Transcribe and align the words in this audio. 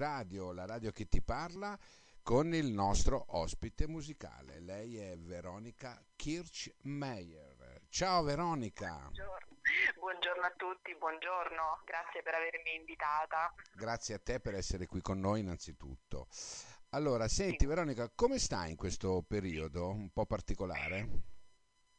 Radio, 0.00 0.52
la 0.52 0.64
radio 0.64 0.92
che 0.92 1.08
ti 1.08 1.20
parla, 1.20 1.78
con 2.22 2.54
il 2.54 2.72
nostro 2.72 3.22
ospite 3.36 3.86
musicale. 3.86 4.58
Lei 4.58 4.96
è 4.96 5.14
Veronica 5.18 6.02
Kirchmeier. 6.16 7.82
Ciao 7.90 8.22
Veronica. 8.22 8.96
Buongiorno. 8.96 9.58
buongiorno 9.98 10.46
a 10.46 10.52
tutti, 10.56 10.96
buongiorno, 10.96 11.82
grazie 11.84 12.22
per 12.22 12.32
avermi 12.32 12.76
invitata. 12.76 13.52
Grazie 13.74 14.14
a 14.14 14.18
te 14.18 14.40
per 14.40 14.54
essere 14.54 14.86
qui 14.86 15.02
con 15.02 15.20
noi 15.20 15.40
innanzitutto. 15.40 16.28
Allora, 16.92 17.28
senti 17.28 17.66
Veronica, 17.66 18.08
come 18.08 18.38
stai 18.38 18.70
in 18.70 18.76
questo 18.76 19.22
periodo 19.28 19.90
un 19.90 20.08
po' 20.10 20.24
particolare? 20.24 21.08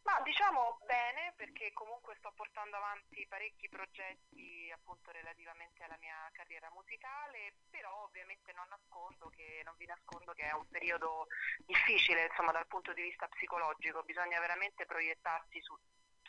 Ma 0.01 0.19
diciamo 0.23 0.79
bene 0.87 1.30
perché 1.41 1.73
comunque 1.73 2.13
sto 2.19 2.31
portando 2.35 2.77
avanti 2.77 3.25
parecchi 3.27 3.67
progetti 3.67 4.69
appunto 4.71 5.09
relativamente 5.09 5.83
alla 5.83 5.97
mia 5.99 6.29
carriera 6.33 6.69
musicale, 6.69 7.65
però 7.71 8.03
ovviamente 8.03 8.53
non 8.53 8.67
nascondo 8.69 9.27
che 9.33 9.63
non 9.65 9.73
vi 9.77 9.87
nascondo 9.87 10.33
che 10.33 10.43
è 10.43 10.53
un 10.53 10.67
periodo 10.69 11.25
difficile 11.65 12.27
insomma 12.27 12.51
dal 12.51 12.67
punto 12.67 12.93
di 12.93 13.01
vista 13.01 13.27
psicologico, 13.27 14.03
bisogna 14.03 14.39
veramente 14.39 14.85
proiettarsi 14.85 15.59
su 15.61 15.73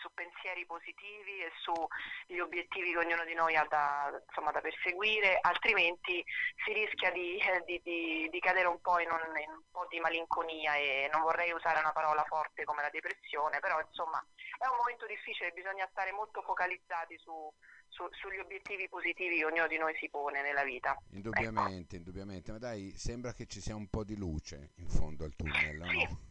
su 0.03 0.13
pensieri 0.13 0.67
positivi 0.67 1.39
e 1.39 1.53
sugli 1.63 2.41
obiettivi 2.41 2.91
che 2.91 2.99
ognuno 2.99 3.25
di 3.25 3.35
noi 3.35 3.55
ha 3.55 3.65
da, 3.69 4.11
insomma, 4.27 4.51
da 4.51 4.61
perseguire, 4.61 5.39
altrimenti 5.41 6.25
si 6.65 6.73
rischia 6.73 7.13
di, 7.13 7.39
eh, 7.39 7.63
di, 7.65 7.81
di, 7.85 8.29
di 8.29 8.41
cadere 8.41 8.67
un 8.67 8.81
po' 8.81 8.99
in 8.99 9.09
un, 9.09 9.23
in 9.39 9.51
un, 9.51 9.63
po' 9.71 9.87
di 9.89 10.01
malinconia 10.01 10.75
e 10.75 11.09
non 11.13 11.23
vorrei 11.23 11.53
usare 11.53 11.79
una 11.79 11.93
parola 11.93 12.25
forte 12.25 12.65
come 12.65 12.83
la 12.83 12.91
depressione, 12.91 13.61
però 13.61 13.81
insomma 13.81 14.19
è 14.63 14.71
un 14.71 14.77
momento 14.77 15.07
difficile, 15.07 15.51
bisogna 15.51 15.89
stare 15.91 16.13
molto 16.13 16.41
focalizzati 16.43 17.19
su, 17.19 17.53
su, 17.89 18.07
sugli 18.13 18.39
obiettivi 18.39 18.89
positivi 18.89 19.39
che 19.39 19.45
ognuno 19.45 19.67
di 19.67 19.77
noi 19.77 19.95
si 19.97 20.09
pone 20.09 20.41
nella 20.41 20.63
vita. 20.63 20.97
Indubbiamente, 21.11 21.97
ecco. 21.97 21.97
indubbiamente, 21.97 22.53
ma 22.53 22.59
dai, 22.59 22.93
sembra 22.97 23.33
che 23.33 23.47
ci 23.47 23.61
sia 23.61 23.75
un 23.75 23.89
po' 23.89 24.05
di 24.05 24.17
luce 24.17 24.71
in 24.77 24.89
fondo 24.89 25.25
al 25.25 25.35
tunnel, 25.35 25.83
sì. 25.83 26.03
no? 26.05 26.31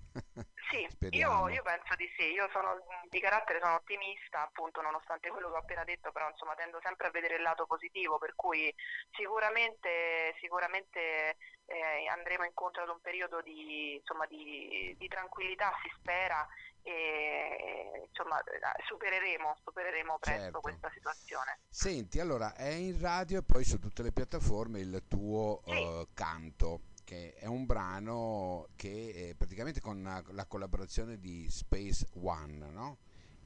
Sì, 0.72 0.88
io, 1.16 1.50
io, 1.50 1.62
penso 1.62 1.96
di 1.96 2.10
sì, 2.18 2.32
io 2.32 2.50
sono 2.52 2.80
di 3.10 3.20
carattere 3.20 3.60
sono 3.60 3.76
ottimista, 3.76 4.44
appunto, 4.44 4.82
nonostante 4.82 5.30
quello 5.30 5.50
che 5.50 5.56
ho 5.56 5.60
appena 5.60 5.84
detto, 5.84 6.12
però 6.12 6.30
insomma 6.30 6.56
tendo 6.56 6.80
sempre 6.82 7.08
a 7.08 7.12
vedere 7.12 7.36
il 7.36 7.42
lato 7.42 7.66
positivo, 7.66 8.18
per 8.18 8.34
cui 8.36 8.74
sicuramente, 9.12 10.36
sicuramente 10.40 11.36
eh, 11.66 12.08
andremo 12.10 12.44
incontro 12.44 12.84
ad 12.84 12.90
un 12.90 13.00
periodo 13.00 13.42
di, 13.42 13.96
insomma, 13.96 14.26
di, 14.26 14.96
di 14.98 15.08
tranquillità, 15.08 15.72
si 15.82 15.92
spera, 15.98 16.46
e 16.84 18.08
insomma 18.08 18.42
supereremo, 18.88 19.58
supereremo 19.64 20.18
presto 20.20 20.42
certo. 20.42 20.60
questa 20.60 20.90
situazione. 20.94 21.60
Senti, 21.70 22.20
allora 22.20 22.54
è 22.56 22.70
in 22.70 23.00
radio 23.00 23.40
e 23.40 23.44
poi 23.44 23.64
su 23.64 23.80
tutte 23.80 24.04
le 24.04 24.12
piattaforme 24.12 24.80
il 24.80 25.04
tuo 25.08 25.62
sì. 25.66 25.76
uh, 25.76 26.08
canto 26.14 26.82
che 27.04 27.34
è 27.34 27.46
un 27.46 27.66
brano 27.66 28.70
che 28.76 29.36
praticamente 29.38 29.82
con 29.82 30.24
la 30.30 30.46
collaborazione 30.46 31.20
di 31.20 31.50
Space 31.50 32.08
One, 32.14 32.70
no? 32.70 32.98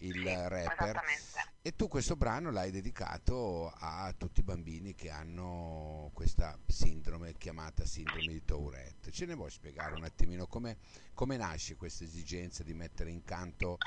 Il 0.07 0.15
sì, 0.15 0.47
rapper. 0.47 1.01
E 1.61 1.75
tu 1.75 1.87
questo 1.87 2.15
brano 2.15 2.51
l'hai 2.51 2.71
dedicato 2.71 3.73
a 3.75 4.13
tutti 4.17 4.41
i 4.41 4.43
bambini 4.43 4.93
che 4.93 5.09
hanno 5.09 6.11
questa 6.13 6.57
sindrome 6.67 7.33
chiamata 7.33 7.85
sindrome 7.85 8.27
di 8.27 8.43
Tourette. 8.43 9.11
Ce 9.11 9.25
ne 9.25 9.33
vuoi 9.33 9.49
spiegare 9.49 9.95
un 9.95 10.03
attimino 10.03 10.45
come, 10.47 10.77
come 11.13 11.37
nasce 11.37 11.75
questa 11.75 12.03
esigenza 12.03 12.63
di 12.63 12.73
mettere 12.73 13.09
in 13.09 13.23
canto 13.23 13.77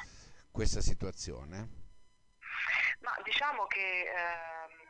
questa 0.50 0.80
situazione? 0.80 1.86
Ma 3.00 3.14
diciamo 3.22 3.66
che 3.66 4.02
ehm 4.02 4.86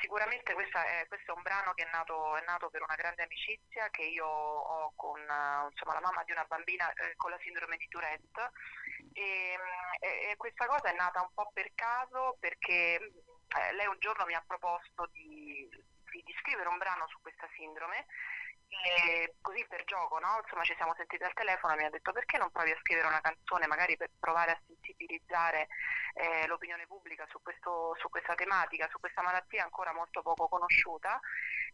sicuramente 0.00 0.52
è, 0.52 1.06
questo 1.08 1.32
è 1.32 1.34
un 1.34 1.42
brano 1.42 1.72
che 1.74 1.84
è 1.84 1.90
nato, 1.90 2.36
è 2.36 2.44
nato, 2.46 2.70
per 2.70 2.82
una 2.82 2.94
grande 2.94 3.22
amicizia 3.22 3.88
che 3.90 4.02
io 4.02 4.26
ho 4.26 4.92
con 4.94 5.18
insomma, 5.18 5.94
la 5.94 6.00
mamma 6.00 6.22
di 6.24 6.32
una 6.32 6.44
bambina 6.44 6.92
eh, 6.92 7.16
con 7.16 7.30
la 7.30 7.38
sindrome 7.42 7.76
di 7.76 7.88
Tourette 7.88 8.50
e, 9.12 9.58
e, 10.00 10.30
e, 10.30 10.36
questa 10.36 10.66
cosa 10.66 10.90
è 10.90 10.94
nata 10.94 11.20
un 11.20 11.32
po' 11.34 11.50
per 11.52 11.72
caso 11.74 12.36
perché 12.40 12.96
eh, 12.98 13.72
lei 13.74 13.86
un 13.86 13.98
giorno 13.98 14.24
mi 14.26 14.34
ha 14.34 14.44
proposto 14.46 15.08
di, 15.12 15.68
di, 16.10 16.22
di 16.24 16.34
scrivere 16.40 16.68
un 16.68 16.78
brano 16.78 17.06
su 17.08 17.18
questa 17.20 17.48
sindrome 17.54 18.06
e 18.72 19.34
così 19.42 19.64
per 19.68 19.84
gioco, 19.84 20.18
no? 20.18 20.40
Insomma, 20.42 20.64
ci 20.64 20.74
siamo 20.76 20.94
sentiti 20.96 21.22
al 21.22 21.34
telefono 21.34 21.74
e 21.74 21.76
mi 21.76 21.84
ha 21.84 21.90
detto 21.90 22.10
perché 22.12 22.38
non 22.38 22.50
provi 22.50 22.70
a 22.70 22.78
scrivere 22.80 23.06
una 23.06 23.20
canzone 23.20 23.66
magari 23.66 23.96
per 23.96 24.10
provare 24.18 24.52
a 24.52 24.60
sensibilizzare 24.66 25.68
eh, 26.14 26.46
l'opinione 26.46 26.86
pubblica 26.86 27.26
su, 27.28 27.40
questo, 27.42 27.94
su, 27.98 28.08
questa 28.08 28.34
tematica, 28.34 28.88
su 28.90 28.98
questa 28.98 29.22
malattia 29.22 29.62
ancora 29.62 29.92
molto 29.92 30.22
poco 30.22 30.48
conosciuta 30.48 31.20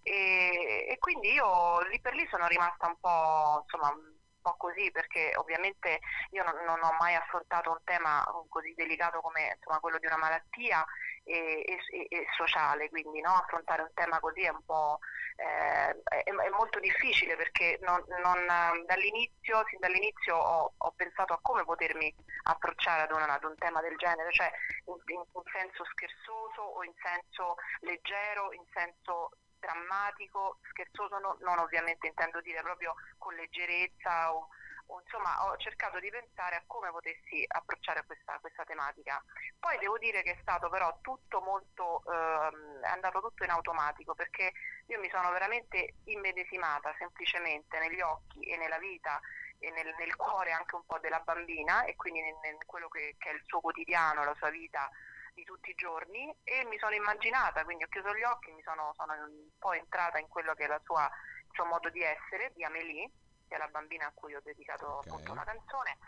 e, 0.02 0.86
e 0.88 0.98
quindi 0.98 1.32
io 1.32 1.80
lì 1.82 2.00
per 2.00 2.14
lì 2.14 2.26
sono 2.28 2.46
rimasta 2.48 2.88
un 2.88 2.98
po', 2.98 3.60
insomma, 3.62 3.94
po' 4.40 4.56
così 4.56 4.90
perché 4.90 5.32
ovviamente 5.36 6.00
io 6.30 6.44
non, 6.44 6.54
non, 6.64 6.82
ho 6.82 6.96
mai 6.98 7.14
affrontato 7.14 7.70
un 7.70 7.80
tema 7.84 8.24
così 8.48 8.74
delicato 8.74 9.20
come 9.20 9.54
insomma, 9.56 9.80
quello 9.80 9.98
di 9.98 10.06
una 10.06 10.16
malattia 10.16 10.84
e, 11.24 11.64
e, 11.66 12.06
e 12.08 12.26
sociale, 12.36 12.88
quindi 12.88 13.20
no? 13.20 13.34
affrontare 13.34 13.82
un 13.82 13.92
tema 13.94 14.18
così 14.20 14.42
è 14.42 14.48
un 14.48 14.64
po' 14.64 14.98
eh, 15.38 16.02
è, 16.02 16.24
è, 16.24 16.48
molto 16.50 16.80
difficile 16.80 17.36
perché 17.36 17.78
non, 17.82 18.02
non, 18.22 18.44
dall'inizio, 18.86 19.64
sin 19.68 19.78
dall'inizio 19.78 20.36
ho, 20.36 20.72
ho, 20.76 20.92
pensato 20.96 21.32
a 21.32 21.38
come 21.40 21.64
potermi 21.64 22.12
approcciare 22.44 23.02
ad, 23.02 23.12
una, 23.12 23.32
ad 23.32 23.44
un 23.44 23.54
tema 23.56 23.80
del 23.80 23.96
genere, 23.96 24.32
cioè 24.32 24.50
in, 24.86 24.94
in, 25.14 25.22
senso 25.52 25.84
scherzoso 25.84 26.62
o 26.62 26.82
in 26.82 26.92
senso 27.00 27.54
leggero, 27.80 28.52
in 28.52 28.64
senso 28.72 29.30
drammatico, 29.58 30.58
scherzoso 30.70 31.18
no, 31.18 31.36
non 31.40 31.58
ovviamente 31.58 32.06
intendo 32.06 32.40
dire 32.40 32.62
proprio 32.62 32.94
con 33.18 33.34
leggerezza 33.34 34.34
o, 34.34 34.48
o, 34.86 35.00
insomma 35.00 35.44
ho 35.46 35.56
cercato 35.56 35.98
di 35.98 36.10
pensare 36.10 36.56
a 36.56 36.62
come 36.66 36.90
potessi 36.90 37.44
approcciare 37.46 38.04
questa, 38.06 38.38
questa 38.40 38.64
tematica. 38.64 39.22
Poi 39.58 39.78
devo 39.78 39.98
dire 39.98 40.22
che 40.22 40.32
è 40.32 40.38
stato 40.40 40.68
però 40.68 40.98
tutto 41.00 41.40
molto, 41.40 42.02
ehm, 42.06 42.80
è 42.80 42.88
andato 42.88 43.20
tutto 43.20 43.44
in 43.44 43.50
automatico 43.50 44.14
perché 44.14 44.52
io 44.86 44.98
mi 45.00 45.10
sono 45.10 45.30
veramente 45.30 45.94
immedesimata 46.04 46.94
semplicemente 46.98 47.78
negli 47.78 48.00
occhi 48.00 48.42
e 48.42 48.56
nella 48.56 48.78
vita 48.78 49.20
e 49.58 49.70
nel, 49.70 49.94
nel 49.98 50.16
cuore 50.16 50.52
anche 50.52 50.76
un 50.76 50.86
po' 50.86 50.98
della 51.00 51.20
bambina 51.20 51.84
e 51.84 51.96
quindi 51.96 52.20
in, 52.20 52.26
in 52.26 52.58
quello 52.64 52.88
che, 52.88 53.16
che 53.18 53.30
è 53.30 53.34
il 53.34 53.42
suo 53.44 53.60
quotidiano, 53.60 54.24
la 54.24 54.34
sua 54.36 54.50
vita 54.50 54.88
di 55.38 55.44
tutti 55.44 55.70
i 55.70 55.74
giorni 55.74 56.34
e 56.42 56.64
mi 56.64 56.78
sono 56.78 56.94
immaginata, 56.94 57.62
quindi 57.62 57.84
ho 57.84 57.88
chiuso 57.88 58.12
gli 58.14 58.24
occhi, 58.24 58.50
mi 58.50 58.62
sono, 58.62 58.92
sono 58.96 59.12
un 59.12 59.48
po' 59.56 59.72
entrata 59.72 60.18
in 60.18 60.26
quello 60.26 60.52
che 60.54 60.64
è 60.64 60.66
la 60.66 60.80
sua, 60.84 61.04
il 61.04 61.50
suo 61.52 61.64
modo 61.64 61.88
di 61.90 62.02
essere, 62.02 62.50
di 62.54 62.64
Amélie, 62.64 63.10
che 63.46 63.54
è 63.54 63.58
la 63.58 63.68
bambina 63.68 64.06
a 64.06 64.12
cui 64.12 64.34
ho 64.34 64.40
dedicato 64.42 64.98
okay. 64.98 65.10
appunto 65.10 65.32
una 65.32 65.44
canzone 65.44 65.98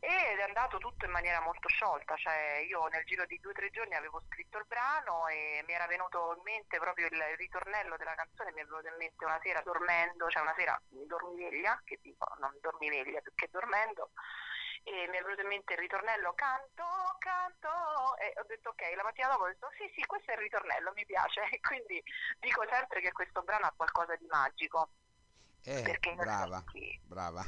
ed 0.00 0.38
è 0.38 0.42
andato 0.42 0.78
tutto 0.78 1.04
in 1.04 1.10
maniera 1.10 1.40
molto 1.40 1.68
sciolta, 1.68 2.16
cioè 2.16 2.64
io 2.66 2.86
nel 2.86 3.04
giro 3.04 3.26
di 3.26 3.38
due 3.38 3.50
o 3.50 3.54
tre 3.54 3.68
giorni 3.68 3.94
avevo 3.94 4.22
scritto 4.28 4.56
il 4.56 4.64
brano 4.66 5.28
e 5.28 5.62
mi 5.66 5.74
era 5.74 5.86
venuto 5.86 6.34
in 6.36 6.42
mente 6.42 6.78
proprio 6.78 7.06
il 7.06 7.22
ritornello 7.36 7.98
della 7.98 8.14
canzone, 8.14 8.52
mi 8.52 8.62
è 8.62 8.64
venuto 8.64 8.88
in 8.88 8.96
mente 8.96 9.24
una 9.26 9.38
sera 9.42 9.60
dormendo, 9.60 10.30
cioè 10.30 10.40
una 10.40 10.54
sera 10.56 10.80
dormiveglia, 10.88 11.82
che 11.84 11.98
dico 12.00 12.26
non 12.38 12.56
dormiveglia 12.62 13.20
perché 13.20 13.48
dormendo, 13.50 14.12
e 14.82 15.06
mi 15.08 15.16
è 15.16 15.22
venuto 15.22 15.42
in 15.42 15.48
mente 15.48 15.72
il 15.74 15.78
ritornello 15.78 16.32
canto, 16.34 16.84
canto 17.18 18.16
e 18.16 18.32
ho 18.40 18.44
detto 18.46 18.70
ok, 18.70 18.96
la 18.96 19.02
mattina 19.02 19.28
dopo 19.28 19.44
ho 19.44 19.48
detto 19.48 19.68
sì 19.76 19.90
sì 19.94 20.04
questo 20.06 20.30
è 20.30 20.34
il 20.34 20.40
ritornello, 20.40 20.92
mi 20.94 21.04
piace 21.04 21.42
e 21.52 21.60
quindi 21.60 22.02
dico 22.40 22.64
sempre 22.68 23.00
che 23.00 23.12
questo 23.12 23.42
brano 23.42 23.66
ha 23.66 23.74
qualcosa 23.76 24.16
di 24.16 24.26
magico. 24.26 24.90
Eh, 25.62 25.98
brava, 26.16 26.64
brava. 27.02 27.42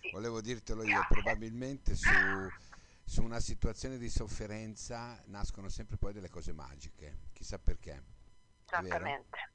Sì. 0.00 0.10
Volevo 0.10 0.40
dirtelo 0.40 0.82
io, 0.84 1.04
probabilmente 1.06 1.94
su, 1.94 2.08
su 3.04 3.22
una 3.22 3.40
situazione 3.40 3.98
di 3.98 4.08
sofferenza 4.08 5.20
nascono 5.26 5.68
sempre 5.68 5.98
poi 5.98 6.14
delle 6.14 6.30
cose 6.30 6.52
magiche, 6.52 7.28
chissà 7.34 7.58
perché. 7.58 8.02
Esattamente. 8.64 9.52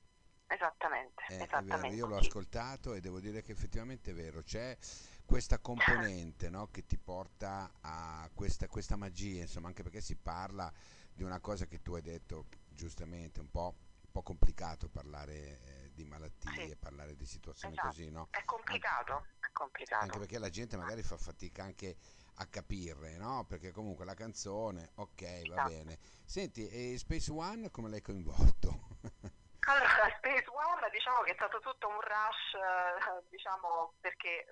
Esattamente, 0.47 1.23
eh, 1.29 1.35
esattamente. 1.43 1.95
Io 1.95 2.05
l'ho 2.05 2.17
ascoltato 2.17 2.93
e 2.93 2.99
devo 2.99 3.19
dire 3.19 3.41
che 3.41 3.53
effettivamente 3.53 4.11
è 4.11 4.13
vero, 4.13 4.43
c'è 4.43 4.77
questa 5.25 5.59
componente 5.59 6.49
no, 6.49 6.67
che 6.69 6.85
ti 6.85 6.97
porta 6.97 7.71
a 7.81 8.29
questa, 8.33 8.67
questa, 8.67 8.95
magia, 8.95 9.41
insomma, 9.41 9.67
anche 9.67 9.83
perché 9.83 10.01
si 10.01 10.15
parla 10.15 10.71
di 11.13 11.23
una 11.23 11.39
cosa 11.39 11.65
che 11.65 11.81
tu 11.81 11.93
hai 11.93 12.01
detto 12.01 12.47
giustamente, 12.69 13.39
un 13.39 13.49
po', 13.49 13.75
un 14.01 14.11
po 14.11 14.21
complicato 14.21 14.89
parlare 14.89 15.33
eh, 15.33 15.91
di 15.93 16.05
malattie, 16.05 16.69
sì. 16.69 16.75
parlare 16.75 17.15
di 17.15 17.25
situazioni 17.25 17.73
esatto. 17.73 17.87
così, 17.89 18.09
no? 18.09 18.27
È 18.31 18.43
complicato, 18.45 19.13
anche, 19.13 19.29
è 19.39 19.51
complicato. 19.51 20.03
Anche 20.03 20.19
perché 20.19 20.39
la 20.39 20.49
gente 20.49 20.77
magari 20.77 21.03
fa 21.03 21.17
fatica 21.17 21.63
anche 21.63 21.95
a 22.35 22.45
capirle, 22.47 23.17
no? 23.17 23.45
Perché 23.45 23.71
comunque 23.71 24.05
la 24.05 24.15
canzone, 24.15 24.91
ok, 24.95 25.21
va 25.21 25.53
esatto. 25.53 25.69
bene. 25.69 25.99
Senti, 26.25 26.67
e 26.67 26.97
Space 26.97 27.31
One 27.31 27.69
come 27.71 27.89
l'hai 27.89 28.01
coinvolto? 28.01 28.97
Allora, 29.65 30.11
Space 30.17 30.49
One 30.49 30.89
diciamo 30.91 31.21
che 31.21 31.31
è 31.31 31.35
stato 31.35 31.59
tutto 31.59 31.87
un 31.87 31.99
rush, 32.01 32.53
eh, 32.59 33.23
diciamo, 33.29 33.93
perché 34.01 34.45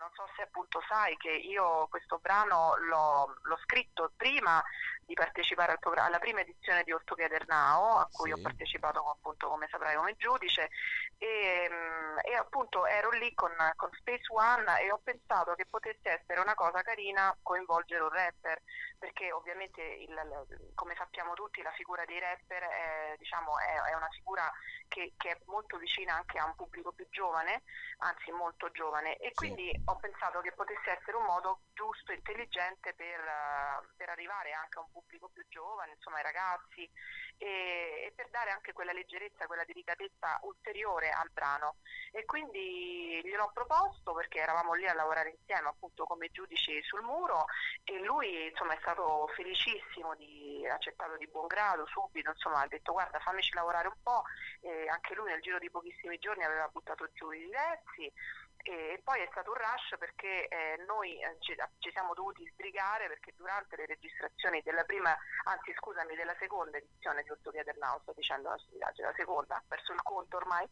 non 0.00 0.10
so 0.14 0.26
se 0.34 0.42
appunto 0.42 0.82
sai 0.88 1.16
che 1.18 1.30
io 1.30 1.86
questo 1.88 2.18
brano 2.18 2.74
l'ho, 2.78 3.36
l'ho 3.42 3.56
scritto 3.58 4.12
prima 4.16 4.62
di 5.04 5.14
partecipare 5.14 5.72
al 5.80 5.98
alla 5.98 6.18
prima 6.18 6.40
edizione 6.40 6.82
di 6.84 6.94
Together 7.04 7.46
Now, 7.48 7.98
a 7.98 8.08
cui 8.10 8.30
Sì. 8.32 8.38
ho 8.38 8.42
partecipato 8.42 9.06
appunto 9.08 9.48
come 9.48 9.68
saprai 9.70 9.96
come 9.96 10.16
giudice 10.16 10.70
e, 11.18 11.68
mm, 11.70 12.18
e 12.22 12.34
appunto 12.34 12.86
ero 12.86 13.10
lì 13.10 13.34
con, 13.34 13.52
con 13.76 13.90
Space 13.92 14.32
One 14.32 14.80
e 14.80 14.90
ho 14.90 14.98
pensato 15.02 15.54
che 15.54 15.66
potesse 15.66 16.08
essere 16.20 16.40
una 16.40 16.54
cosa 16.54 16.80
carina 16.82 17.36
coinvolgere 17.42 18.02
un 18.02 18.08
rapper, 18.10 18.62
perché 18.98 19.32
ovviamente 19.32 19.82
il- 19.82 20.72
come 20.74 20.94
sappiamo 20.96 21.34
tutti 21.34 21.60
la 21.62 21.72
figura 21.72 22.04
dei 22.04 22.18
rapper 22.20 22.62
è, 22.62 23.14
diciamo, 23.18 23.58
è, 23.58 23.90
è 23.90 23.94
una 23.94 24.08
figura 24.10 24.50
che, 24.88 25.12
che 25.16 25.30
è 25.30 25.38
molto 25.46 25.76
vicina 25.76 26.14
anche 26.14 26.38
a 26.38 26.44
un 26.44 26.54
pubblico 26.54 26.92
più 26.92 27.06
giovane, 27.10 27.62
anzi 27.98 28.30
molto 28.30 28.70
giovane 28.70 29.16
e 29.16 29.28
Sì. 29.28 29.34
quindi 29.34 29.82
ho 29.90 29.96
pensato 29.96 30.40
che 30.40 30.52
potesse 30.52 30.90
essere 30.98 31.16
un 31.16 31.24
modo 31.24 31.60
giusto 31.74 32.12
e 32.12 32.16
intelligente 32.16 32.94
per, 32.94 33.20
eh, 33.20 33.88
per 33.96 34.08
arrivare 34.08 34.52
anche 34.52 34.78
a 34.78 34.82
un 34.82 34.90
pubblico 34.92 35.28
più 35.28 35.44
giovane, 35.48 35.92
insomma 35.92 36.18
ai 36.18 36.22
ragazzi 36.22 36.88
e, 37.36 38.06
e 38.06 38.12
per 38.14 38.28
dare 38.30 38.50
anche 38.50 38.72
quella 38.72 38.92
leggerezza, 38.92 39.46
quella 39.46 39.64
delicatezza 39.64 40.38
ulteriore 40.42 41.10
al 41.10 41.30
brano. 41.30 41.76
E 42.12 42.24
quindi 42.24 43.20
gliel'ho 43.24 43.50
proposto 43.52 44.12
perché 44.12 44.40
eravamo 44.40 44.74
lì 44.74 44.86
a 44.86 44.94
lavorare 44.94 45.30
insieme 45.30 45.68
appunto 45.68 46.04
come 46.04 46.28
giudici 46.30 46.82
sul 46.82 47.02
muro 47.02 47.46
e 47.84 47.98
lui 48.00 48.48
insomma 48.48 48.74
è 48.74 48.78
stato 48.80 49.28
felicissimo 49.34 50.14
di 50.16 50.66
accettato 50.68 51.16
di 51.16 51.26
buon 51.28 51.46
grado 51.46 51.86
subito 51.86 52.30
insomma 52.30 52.62
ha 52.62 52.66
detto 52.66 52.92
guarda 52.92 53.18
fammici 53.20 53.54
lavorare 53.54 53.88
un 53.88 53.96
po' 54.02 54.22
e 54.60 54.88
anche 54.88 55.14
lui 55.14 55.30
nel 55.30 55.40
giro 55.40 55.58
di 55.58 55.70
pochissimi 55.70 56.18
giorni 56.18 56.44
aveva 56.44 56.68
buttato 56.68 57.08
giù 57.12 57.30
i 57.30 57.44
diversi 57.44 58.12
e 58.62 59.00
poi 59.02 59.20
è 59.20 59.28
stato 59.30 59.50
un 59.50 59.56
rush 59.56 59.96
perché 59.98 60.48
eh, 60.48 60.76
noi 60.86 61.18
eh, 61.20 61.36
ci, 61.40 61.56
ci 61.78 61.90
siamo 61.92 62.14
dovuti 62.14 62.46
sbrigare 62.52 63.08
perché 63.08 63.32
durante 63.36 63.76
le 63.76 63.86
registrazioni 63.86 64.60
della 64.62 64.84
prima, 64.84 65.16
anzi 65.44 65.72
scusami, 65.74 66.14
della 66.14 66.36
seconda 66.38 66.76
edizione 66.76 67.22
di 67.22 67.30
Otto 67.30 67.50
Together 67.50 67.76
Now, 67.78 68.00
sto 68.02 68.12
dicendo 68.14 68.48
una 68.48 68.58
stupidaggine, 68.58 69.08
la 69.08 69.14
seconda, 69.16 69.56
ho 69.56 69.64
perso 69.66 69.92
il 69.92 70.02
conto 70.02 70.36
ormai, 70.36 70.68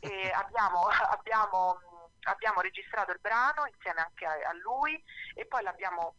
e 0.00 0.30
abbiamo, 0.34 0.86
abbiamo, 0.86 1.80
abbiamo 2.22 2.60
registrato 2.60 3.10
il 3.12 3.20
brano 3.20 3.66
insieme 3.66 4.00
anche 4.00 4.24
a, 4.24 4.48
a 4.48 4.52
lui 4.54 5.02
e 5.34 5.46
poi 5.46 5.62
l'abbiamo 5.62 6.14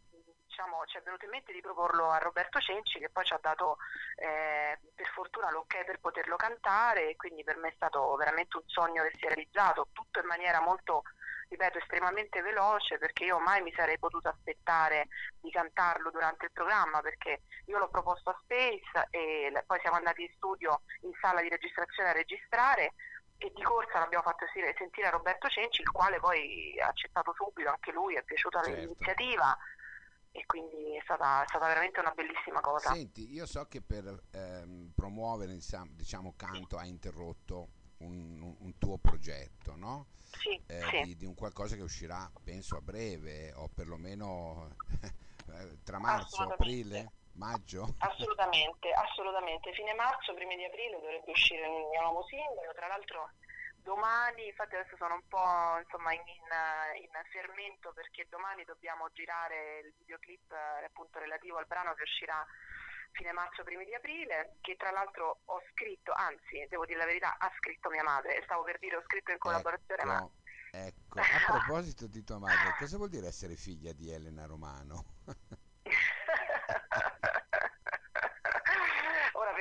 diciamo, 0.58 0.84
ci 0.86 0.96
è 0.98 1.02
venuto 1.02 1.24
in 1.24 1.30
mente 1.30 1.52
di 1.52 1.60
proporlo 1.60 2.10
a 2.10 2.18
Roberto 2.18 2.58
Cenci 2.58 2.98
che 2.98 3.10
poi 3.10 3.24
ci 3.24 3.32
ha 3.32 3.38
dato 3.40 3.78
eh, 4.16 4.76
per 4.92 5.06
fortuna 5.14 5.52
l'ok 5.52 5.84
per 5.84 6.00
poterlo 6.00 6.34
cantare 6.34 7.10
e 7.10 7.16
quindi 7.16 7.44
per 7.44 7.56
me 7.58 7.68
è 7.68 7.72
stato 7.76 8.16
veramente 8.16 8.56
un 8.56 8.64
sogno 8.66 9.04
che 9.04 9.12
si 9.16 9.24
è 9.24 9.28
realizzato, 9.28 9.86
tutto 9.92 10.18
in 10.18 10.26
maniera 10.26 10.60
molto, 10.60 11.02
ripeto, 11.48 11.78
estremamente 11.78 12.42
veloce 12.42 12.98
perché 12.98 13.24
io 13.24 13.38
mai 13.38 13.62
mi 13.62 13.72
sarei 13.72 14.00
potuta 14.00 14.30
aspettare 14.30 15.06
di 15.40 15.50
cantarlo 15.52 16.10
durante 16.10 16.46
il 16.46 16.52
programma 16.52 17.00
perché 17.02 17.42
io 17.66 17.78
l'ho 17.78 17.88
proposto 17.88 18.30
a 18.30 18.38
Space 18.42 19.06
e 19.10 19.62
poi 19.64 19.78
siamo 19.80 19.96
andati 19.96 20.22
in 20.22 20.32
studio 20.34 20.80
in 21.02 21.12
sala 21.20 21.40
di 21.40 21.48
registrazione 21.48 22.08
a 22.08 22.14
registrare 22.14 22.94
e 23.40 23.52
di 23.54 23.62
corsa 23.62 24.00
l'abbiamo 24.00 24.24
fatto 24.24 24.44
sentire, 24.46 24.74
sentire 24.76 25.06
a 25.06 25.10
Roberto 25.10 25.46
Cenci, 25.46 25.82
il 25.82 25.90
quale 25.92 26.18
poi 26.18 26.76
ha 26.80 26.88
accettato 26.88 27.32
subito, 27.34 27.70
anche 27.70 27.92
lui 27.92 28.16
è 28.16 28.22
piaciuta 28.24 28.64
Certo. 28.64 28.80
l'iniziativa 28.80 29.56
e 30.38 30.46
quindi 30.46 30.96
è 30.96 31.00
stata, 31.02 31.42
è 31.42 31.46
stata 31.48 31.66
veramente 31.66 31.98
una 31.98 32.12
bellissima 32.12 32.60
cosa. 32.60 32.92
Senti, 32.92 33.32
io 33.32 33.44
so 33.44 33.64
che 33.66 33.80
per 33.82 34.22
ehm, 34.30 34.92
promuovere 34.94 35.56
diciamo 35.90 36.34
canto 36.36 36.76
hai 36.76 36.88
interrotto 36.88 37.68
un, 37.98 38.40
un- 38.60 38.78
tuo 38.78 38.98
progetto, 38.98 39.74
no? 39.74 40.06
Sì, 40.30 40.60
Eh, 40.66 40.82
sì. 40.90 41.02
di, 41.02 41.16
di 41.16 41.24
un 41.24 41.34
qualcosa 41.34 41.74
che 41.74 41.82
uscirà, 41.82 42.30
penso, 42.44 42.76
a 42.76 42.80
breve 42.80 43.52
o 43.54 43.68
perlomeno 43.68 44.76
eh, 45.02 45.82
tra 45.82 45.98
marzo, 45.98 46.42
aprile, 46.42 47.10
maggio. 47.32 47.94
Assolutamente, 47.98 48.92
assolutamente. 48.92 49.72
Fine 49.72 49.94
marzo, 49.94 50.34
primi 50.34 50.54
di 50.54 50.64
aprile 50.64 51.00
dovrebbe 51.00 51.30
uscire 51.32 51.66
il 51.66 51.86
mio 51.90 52.00
nuovo 52.02 52.24
singolo. 52.28 52.72
Tra 52.76 52.86
l'altro 52.86 53.30
domani, 53.82 54.46
infatti 54.46 54.74
adesso 54.74 54.96
sono 54.96 55.14
un 55.14 55.26
po' 55.28 55.78
insomma 55.80 56.12
in, 56.12 56.22
in- 56.26 57.06
fermento 57.30 57.92
perché 57.92 58.26
domani 58.30 58.64
dobbiamo 58.64 59.10
girare 59.12 59.80
il 59.84 59.92
videoclip 59.98 60.50
eh, 60.52 60.84
appunto 60.84 61.18
relativo 61.18 61.58
al 61.58 61.66
brano 61.66 61.92
che 61.94 62.02
uscirà 62.02 62.44
fine 63.12 63.32
marzo, 63.32 63.64
primi 63.64 63.84
di 63.84 63.94
aprile, 63.94 64.56
che 64.60 64.76
tra 64.76 64.90
l'altro 64.90 65.40
ho 65.44 65.62
scritto, 65.72 66.12
anzi 66.12 66.66
devo 66.68 66.86
dire 66.86 66.98
la 66.98 67.06
verità, 67.06 67.36
ha 67.38 67.50
scritto 67.58 67.90
mia 67.90 68.02
madre, 68.02 68.40
stavo 68.44 68.62
per 68.62 68.78
dire 68.78 68.96
ho 68.96 69.02
scritto 69.02 69.32
in 69.32 69.38
collaborazione, 69.38 70.04
ma 70.04 70.28
Ecco, 70.70 71.18
ecco, 71.18 71.20
a 71.20 71.60
proposito 71.60 72.06
di 72.06 72.22
tua 72.22 72.38
madre, 72.38 72.74
cosa 72.78 72.98
vuol 72.98 73.08
dire 73.08 73.26
essere 73.26 73.56
figlia 73.56 73.92
di 73.92 74.10
Elena 74.10 74.44
Romano? 74.46 75.04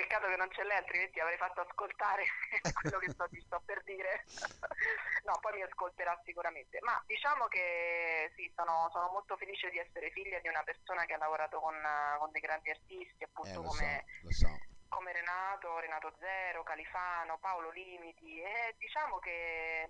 Peccato 0.08 0.30
che 0.30 0.38
non 0.38 0.48
c'è 0.48 0.64
lei, 0.64 0.78
altrimenti 0.78 1.20
avrei 1.20 1.36
fatto 1.36 1.60
ascoltare 1.60 2.24
quello 2.80 2.98
che 2.98 3.12
sto, 3.12 3.28
ti 3.28 3.42
sto 3.42 3.62
per 3.66 3.84
dire. 3.84 4.24
no, 5.28 5.38
poi 5.42 5.60
mi 5.60 5.64
ascolterà 5.64 6.18
sicuramente. 6.24 6.80
Ma 6.80 6.96
diciamo 7.06 7.48
che 7.48 8.32
sì, 8.38 8.50
sono, 8.56 8.88
sono 8.94 9.10
molto 9.12 9.36
felice 9.36 9.70
di 9.70 9.80
essere 9.80 10.10
figlia 10.12 10.40
di 10.40 10.48
una 10.48 10.64
persona 10.64 11.04
che 11.04 11.14
ha 11.14 11.18
lavorato 11.18 11.60
con, 11.60 11.76
eh, 11.76 12.18
con 12.20 12.32
dei 12.32 12.40
grandi 12.40 12.70
artisti, 12.70 13.22
Eh, 13.22 13.26
appunto 13.26 13.62
so, 13.62 13.68
come, 13.68 14.06
lo 14.24 14.32
so. 14.32 14.48
come 14.88 15.12
Renato, 15.12 15.78
Renato 15.80 16.16
Zero, 16.20 16.64
Califano, 16.64 17.38
Paolo 17.40 17.70
Limiti. 17.72 18.40
E 18.40 18.76
diciamo 18.78 19.20
che 19.20 19.90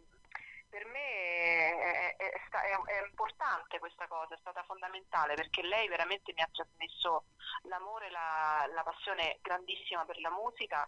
per 0.69 0.85
me 0.85 0.99
è, 0.99 2.15
è- 2.17 2.31
è 2.31 2.37
è- 2.85 3.05
importante 3.05 3.79
questa 3.79 4.07
cosa, 4.07 4.35
è 4.35 4.37
stata 4.39 4.63
fondamentale 4.63 5.35
perché 5.35 5.61
lei 5.61 5.87
veramente 5.87 6.33
mi 6.33 6.41
ha 6.41 6.49
trasmesso 6.51 7.25
l'amore, 7.63 8.09
la, 8.09 8.67
la 8.73 8.83
passione 8.83 9.39
grandissima 9.41 10.05
per 10.05 10.19
la 10.19 10.31
musica 10.31 10.87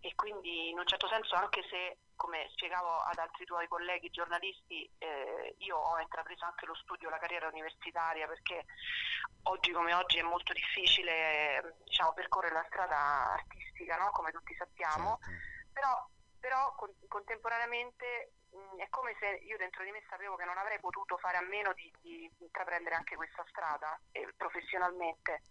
e 0.00 0.14
quindi 0.16 0.70
in 0.70 0.78
un 0.78 0.86
certo 0.86 1.06
senso 1.08 1.36
anche 1.36 1.62
se, 1.70 1.98
come 2.16 2.48
spiegavo 2.52 2.98
ad 2.98 3.18
altri 3.18 3.44
tuoi 3.44 3.68
colleghi 3.68 4.10
giornalisti, 4.10 4.88
eh, 4.98 5.54
io 5.58 5.76
ho 5.76 6.00
intrapreso 6.00 6.44
anche 6.44 6.66
lo 6.66 6.74
studio, 6.74 7.08
la 7.08 7.18
carriera 7.18 7.46
universitaria 7.46 8.26
perché 8.26 8.64
oggi 9.44 9.70
come 9.70 9.94
oggi 9.94 10.18
è 10.18 10.22
molto 10.22 10.52
difficile 10.52 11.76
diciamo, 11.84 12.12
percorrere 12.14 12.54
la 12.54 12.66
strada 12.68 12.96
artistica, 13.32 13.96
no? 13.96 14.10
come 14.10 14.32
tutti 14.32 14.54
sappiamo 14.56 15.18
certo. 15.22 15.40
però, 15.72 16.08
però 16.40 16.74
con- 16.74 16.94
contemporaneamente 17.06 18.32
mh, 18.52 18.78
è 18.78 18.88
come 18.88 19.14
se 19.18 19.26
io 19.42 19.56
dentro 19.56 19.84
di 19.84 19.90
me 19.90 20.02
sapevo 20.08 20.36
che 20.36 20.44
non 20.44 20.58
avrei 20.58 20.78
potuto 20.80 21.16
fare 21.18 21.36
a 21.38 21.42
meno 21.42 21.72
di, 21.72 21.92
di 22.00 22.30
intraprendere 22.38 22.94
anche 22.94 23.16
questa 23.16 23.44
strada 23.48 23.98
eh, 24.12 24.32
professionalmente. 24.36 25.42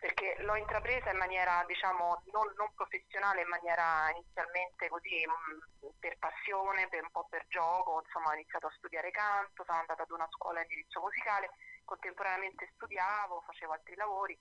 Perché 0.00 0.36
l'ho 0.40 0.56
intrapresa 0.56 1.10
in 1.10 1.18
maniera 1.18 1.62
diciamo 1.66 2.22
non, 2.32 2.50
non 2.56 2.72
professionale 2.74 3.42
in 3.42 3.48
maniera 3.48 4.08
inizialmente 4.10 4.88
così 4.88 5.26
mh, 5.26 5.88
per 5.98 6.16
passione, 6.16 6.88
per 6.88 7.02
un 7.02 7.10
po' 7.10 7.26
per 7.28 7.44
gioco, 7.48 8.00
insomma 8.02 8.30
ho 8.30 8.34
iniziato 8.34 8.68
a 8.68 8.72
studiare 8.78 9.10
canto, 9.10 9.62
sono 9.62 9.78
andata 9.78 10.02
ad 10.02 10.10
una 10.10 10.26
scuola 10.30 10.60
di 10.60 10.72
indirizzo 10.72 11.00
musicale, 11.00 11.50
contemporaneamente 11.84 12.70
studiavo, 12.76 13.42
facevo 13.42 13.72
altri 13.72 13.94
lavori, 13.96 14.38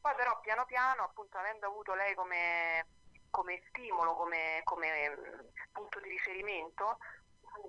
poi 0.00 0.14
però 0.14 0.40
piano 0.40 0.64
piano 0.64 1.04
appunto 1.04 1.36
avendo 1.36 1.66
avuto 1.66 1.92
lei 1.94 2.14
come, 2.14 2.86
come 3.32 3.62
stimolo, 3.68 4.14
come, 4.14 4.60
come, 4.62 5.08
mh, 5.08 5.48
punto 5.72 5.98
di 6.00 6.10
riferimento, 6.10 6.98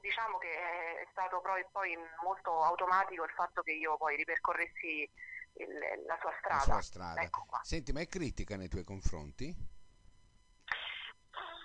diciamo 0.01 0.37
che 0.37 0.51
è 0.99 1.07
stato 1.11 1.39
poi, 1.39 1.65
poi 1.71 1.97
molto 2.21 2.61
automatico 2.61 3.23
il 3.23 3.31
fatto 3.31 3.61
che 3.63 3.71
io 3.71 3.95
poi 3.97 4.17
ripercorressi 4.17 5.09
il- 5.53 6.03
la 6.05 6.17
sua 6.19 6.33
strada. 6.39 6.55
La 6.55 6.61
sua 6.61 6.81
strada. 6.81 7.21
Ecco. 7.21 7.45
Senti, 7.63 7.93
ma 7.93 8.01
è 8.01 8.07
critica 8.07 8.57
nei 8.57 8.67
tuoi 8.67 8.83
confronti? 8.83 9.55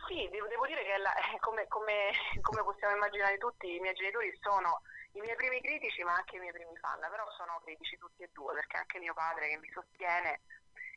Sì, 0.07 0.28
devo, 0.31 0.47
devo 0.47 0.67
dire 0.67 0.83
che 0.85 0.97
la- 0.97 1.12
come, 1.40 1.67
come- 1.67 2.11
come 2.40 2.62
possiamo 2.62 2.95
immaginare 2.95 3.37
tutti, 3.37 3.75
i 3.75 3.81
miei 3.81 3.95
genitori 3.95 4.33
sono 4.40 4.81
i 5.12 5.21
miei 5.21 5.37
primi 5.37 5.61
critici 5.61 6.02
ma 6.05 6.14
anche 6.14 6.37
i 6.37 6.38
miei 6.38 6.52
primi 6.52 6.76
fan, 6.76 7.00
però 7.00 7.28
sono 7.33 7.61
critici 7.64 7.99
tutti 7.99 8.23
e 8.23 8.31
due 8.33 8.55
perché 8.55 8.76
anche 8.76 8.99
mio 8.99 9.14
padre 9.14 9.49
che 9.49 9.59
mi 9.59 9.69
sostiene 9.73 10.40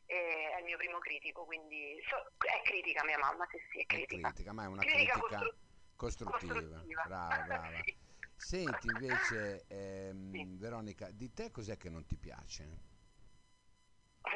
è 0.06 0.58
il 0.58 0.64
mio 0.64 0.76
primo 0.76 0.98
critico, 0.98 1.44
quindi 1.44 1.96
so- 2.08 2.32
è 2.46 2.60
critica 2.62 3.04
mia 3.04 3.18
mamma, 3.18 3.46
sì 3.50 3.58
sì, 3.70 3.78
è 3.80 3.86
È 3.86 3.86
critica. 3.86 4.28
critica, 4.32 4.52
ma 4.52 4.64
è 4.64 4.66
una 4.66 4.82
Critica 4.82 5.12
critica 5.14 5.38
costru- 5.38 5.56
costruttiva. 5.96 6.54
costruttiva. 6.54 7.02
Brava, 7.02 7.42
brava. 7.42 7.84
Sì. 7.84 7.96
Senti, 8.36 8.88
invece, 8.88 9.64
ehm, 9.68 10.30
Sì. 10.30 10.56
Veronica, 10.58 11.10
di 11.10 11.32
te 11.32 11.50
cos'è 11.50 11.76
che 11.76 11.88
non 11.90 12.04
ti 12.06 12.16
piace? 12.16 12.90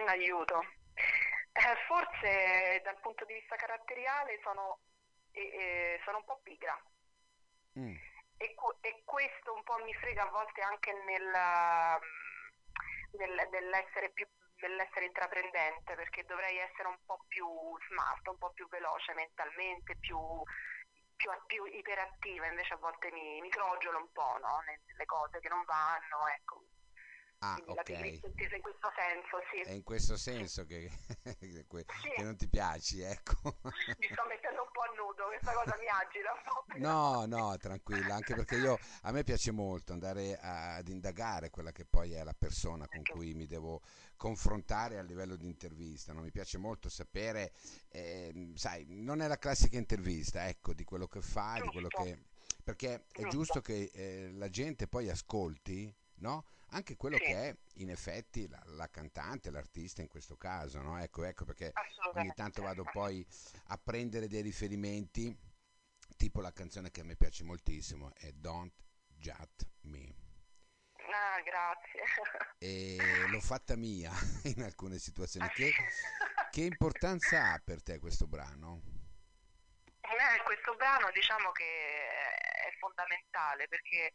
Un 0.01 0.09
aiuto. 0.09 0.61
Eh, 1.53 1.77
forse 1.89 2.81
dal 2.85 3.01
punto 3.01 3.25
di 3.25 3.35
vista 3.35 3.57
caratteriale 3.57 4.39
sono, 4.43 4.81
eh, 5.33 5.99
sono 6.05 6.19
un 6.19 6.25
po' 6.25 6.39
pigra 6.43 6.79
Mm, 7.79 7.97
e, 8.39 8.55
e 8.81 9.03
questo 9.05 9.53
un 9.55 9.63
po' 9.63 9.77
mi 9.85 9.93
frega 9.95 10.23
a 10.27 10.31
volte 10.31 10.61
anche 10.63 10.93
nel, 10.93 11.31
nel- 13.19 13.49
nell'essere 13.51 14.11
più 14.11 14.27
nell'essere 14.61 15.07
intraprendente 15.07 15.95
perché 15.95 16.25
dovrei 16.25 16.59
essere 16.59 16.89
un 16.89 16.99
po' 17.05 17.25
più 17.29 17.47
smart, 17.89 18.27
un 18.29 18.39
po' 18.39 18.53
più 18.53 18.69
veloce 18.69 19.13
mentalmente, 19.15 19.97
più, 19.97 20.19
più, 21.17 21.31
più 21.47 21.65
iperattiva, 21.65 22.47
invece 22.47 22.75
a 22.75 22.79
volte 22.79 23.11
mi, 23.13 23.41
mi 23.41 23.51
crogiolo 23.51 23.99
un 23.99 24.13
po' 24.13 24.39
no? 24.41 24.63
nelle 24.65 25.05
cose 25.05 25.41
che 25.41 25.49
non 25.49 25.65
vanno, 25.65 26.29
ecco. 26.29 26.63
Ah, 27.41 27.55
quindi 27.55 27.75
la 27.75 27.83
ok. 27.83 27.85
pigrizia 27.85 28.29
intesa 28.29 28.57
in 28.57 28.63
questo 28.63 28.89
senso, 28.97 29.37
sì. 29.53 29.61
È 29.61 29.73
in 29.73 29.83
questo 29.83 30.17
senso 30.17 30.65
che, 30.65 30.91
sì, 31.39 32.11
che 32.15 32.23
non 32.23 32.37
ti 32.37 32.49
piaci, 32.49 33.01
ecco. 33.03 33.37
mi 33.99 34.09
sto 34.11 34.25
mettendo 34.27 34.63
un 34.63 34.69
po' 34.73 34.81
a 34.81 34.91
nudo, 34.97 35.25
questa 35.27 35.53
cosa 35.53 35.77
mi 35.77 35.87
agita 35.87 36.33
un 36.33 36.43
po'. 36.45 36.65
No, 36.79 37.25
no, 37.27 37.57
tranquilla, 37.57 38.15
anche 38.15 38.35
perché 38.35 38.57
io, 38.57 38.79
a 39.03 39.11
me 39.13 39.23
piace 39.23 39.51
molto 39.51 39.93
andare 39.93 40.37
a- 40.39 40.75
ad 40.77 40.89
indagare 40.89 41.49
quella 41.51 41.73
che 41.73 41.85
poi 41.87 42.13
è 42.13 42.23
la 42.23 42.35
persona 42.35 42.87
con 42.87 43.01
Ecco, 43.01 43.15
cui 43.15 43.33
mi 43.35 43.47
devo 43.47 43.81
confrontare 44.17 44.99
a 44.99 45.03
livello 45.03 45.37
di 45.37 45.47
intervista, 45.47 46.13
no? 46.13 46.21
Mi 46.21 46.31
piace 46.31 46.59
molto 46.59 46.89
sapere, 46.91 47.53
ehm, 47.89 48.55
sai, 48.57 48.85
non 48.89 49.21
è 49.23 49.27
la 49.27 49.39
classica 49.39 49.77
intervista, 49.79 50.49
ecco, 50.49 50.75
di 50.75 50.85
quello 50.85 51.07
che 51.07 51.23
fa, 51.23 51.59
di 51.61 51.71
quello 51.71 51.89
che... 51.89 52.19
perché 52.63 53.05
è 53.13 53.27
giusto 53.27 53.61
giusto, 53.61 53.61
che 53.61 53.91
eh, 53.95 54.31
la 54.33 54.49
gente 54.51 54.87
poi 54.89 55.09
ascolti, 55.09 55.93
no? 56.17 56.45
Anche 56.71 56.97
quello 56.97 57.17
che 57.17 57.25
sì, 57.27 57.31
è 57.33 57.57
in 57.75 57.91
effetti 57.91 58.49
la, 58.49 58.61
la 58.67 58.89
cantante, 58.91 59.51
l'artista 59.51 60.03
in 60.03 60.09
questo 60.09 60.37
caso, 60.37 60.81
no? 60.83 60.99
Ecco, 61.01 61.25
ecco 61.25 61.45
perché 61.45 61.73
ogni 62.15 62.33
tanto 62.35 62.63
vado 62.63 62.83
poi 62.85 63.25
a 63.69 63.79
prendere 63.79 64.27
dei 64.29 64.43
riferimenti, 64.43 65.35
tipo 66.17 66.41
la 66.41 66.53
canzone 66.53 66.91
che 66.91 67.01
a 67.01 67.05
me 67.05 67.17
piace 67.17 67.45
moltissimo 67.45 68.13
è 68.17 68.33
Don't 68.33 68.73
Judge 69.07 69.67
Me 69.83 70.15
Ah, 71.09 71.41
grazie. 71.41 72.03
e 72.59 72.97
l'ho 73.31 73.41
fatta 73.41 73.77
mia 73.77 74.11
in 74.57 74.63
alcune 74.63 74.99
situazioni. 74.99 75.47
Ah, 75.47 75.51
Che, 75.51 75.71
che 76.51 76.63
importanza 76.63 77.53
ha 77.53 77.61
per 77.65 77.83
te 77.83 77.99
questo 77.99 78.27
brano? 78.27 78.83
Eh, 80.01 80.43
questo 80.45 80.75
brano 80.77 81.11
diciamo 81.13 81.51
che 81.53 81.65
è 81.65 82.73
fondamentale 82.79 83.67
perché, 83.69 84.13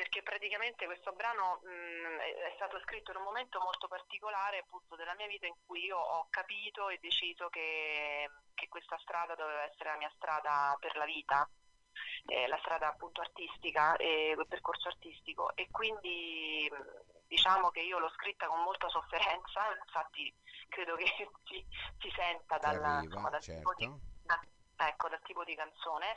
perché 0.00 0.22
praticamente 0.22 0.86
questo 0.86 1.12
brano 1.12 1.60
mh, 1.62 2.20
è 2.20 2.34
è 2.50 2.52
stato 2.56 2.80
scritto 2.80 3.10
in 3.10 3.18
un 3.18 3.24
momento 3.24 3.60
molto 3.60 3.86
particolare 3.86 4.60
appunto 4.60 4.96
della 4.96 5.14
mia 5.14 5.26
vita 5.26 5.46
in 5.46 5.54
cui 5.66 5.84
io 5.84 5.98
ho 5.98 6.26
capito 6.30 6.88
e 6.88 6.98
deciso 7.02 7.50
che, 7.50 8.30
che 8.54 8.68
questa 8.68 8.96
strada 8.98 9.34
doveva 9.34 9.62
essere 9.64 9.90
la 9.90 9.96
mia 9.98 10.10
strada 10.16 10.74
per 10.80 10.96
la 10.96 11.04
vita, 11.04 11.46
eh, 12.28 12.46
la 12.48 12.56
strada 12.58 12.88
appunto 12.88 13.20
artistica 13.20 13.96
e 13.96 14.32
quel 14.34 14.46
percorso 14.46 14.88
artistico 14.88 15.54
e 15.54 15.68
quindi 15.70 16.70
diciamo 17.26 17.68
che 17.68 17.80
io 17.80 17.98
l'ho 17.98 18.10
scritta 18.16 18.46
con 18.46 18.62
molta 18.62 18.88
sofferenza, 18.88 19.68
infatti 19.84 20.32
credo 20.70 20.96
che 20.96 21.12
si, 21.44 21.62
si 21.98 22.10
senta 22.16 22.56
Ti 22.56 22.60
dal, 22.60 23.02
insomma, 23.04 23.28
arriva, 23.28 23.28
dal 23.28 23.44
tipo 23.44 23.74
di, 23.74 23.84
certo. 23.84 24.00
da- 24.22 24.86
ecco, 24.86 25.08
dal 25.10 25.20
tipo 25.22 25.44
di 25.44 25.54
canzone 25.54 26.16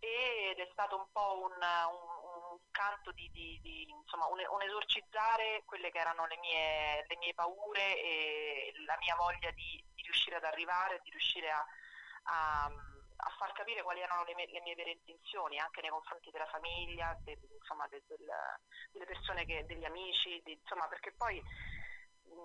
ed 0.00 0.58
è 0.58 0.68
stato 0.72 0.96
un 0.96 1.06
po' 1.12 1.40
un, 1.44 1.52
un- 1.52 2.19
un 2.50 2.58
canto 2.70 3.12
di, 3.12 3.28
di- 3.32 3.58
di, 3.62 3.86
insomma, 3.88 4.26
un, 4.26 4.38
un 4.48 4.62
esorcizzare 4.62 5.62
quelle 5.64 5.90
che 5.90 5.98
erano 5.98 6.26
le 6.26 6.36
mie, 6.38 7.04
le 7.06 7.16
mie 7.16 7.34
paure 7.34 8.00
e 8.00 8.72
la 8.86 8.96
mia 8.98 9.14
voglia 9.16 9.50
di, 9.52 9.82
di 9.94 10.02
riuscire 10.02 10.36
ad 10.36 10.44
arrivare, 10.44 11.00
di 11.02 11.10
riuscire 11.10 11.50
a, 11.50 11.64
a- 12.24 12.70
a 13.22 13.30
far 13.36 13.52
capire 13.52 13.82
quali 13.82 14.00
erano 14.00 14.24
le 14.24 14.34
mie, 14.34 14.46
le 14.50 14.60
mie 14.62 14.74
vere 14.74 14.92
intenzioni 14.92 15.58
anche 15.58 15.80
nei 15.82 15.90
confronti 15.90 16.30
della 16.30 16.46
famiglia, 16.46 17.16
de- 17.22 17.38
insomma, 17.58 17.86
de- 17.88 18.02
del- 18.06 18.58
delle 18.92 19.04
persone, 19.06 19.44
che, 19.44 19.64
degli 19.66 19.84
amici, 19.84 20.42
insomma, 20.44 20.88
perché 20.88 21.12
poi 21.12 21.42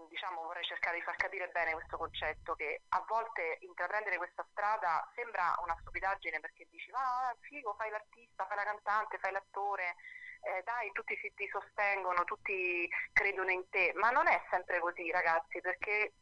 diciamo, 0.09 0.43
vorrei 0.43 0.63
cercare 0.63 0.97
di 0.97 1.03
far 1.03 1.15
capire 1.15 1.49
bene 1.49 1.73
questo 1.73 1.97
concetto 1.97 2.55
che 2.55 2.81
a 2.89 3.03
volte 3.07 3.57
intraprendere 3.61 4.17
questa 4.17 4.45
strada 4.51 5.07
sembra 5.13 5.55
una 5.63 5.75
stupidaggine 5.81 6.39
perché 6.39 6.67
dici 6.69 6.89
ma 6.91 7.33
figo, 7.41 7.73
fai 7.75 7.89
l'artista, 7.89 8.45
fai 8.45 8.57
la 8.57 8.63
cantante, 8.63 9.17
fai 9.19 9.31
l'attore, 9.31 9.95
eh, 10.41 10.61
dai, 10.63 10.91
tutti 10.91 11.15
si, 11.17 11.33
ti 11.35 11.47
sostengono, 11.47 12.23
tutti 12.23 12.87
credono 13.13 13.51
in 13.51 13.67
te, 13.69 13.93
ma 13.95 14.09
non 14.11 14.27
è 14.27 14.41
sempre 14.49 14.79
così 14.79 15.09
ragazzi 15.11 15.59
perché 15.61 16.13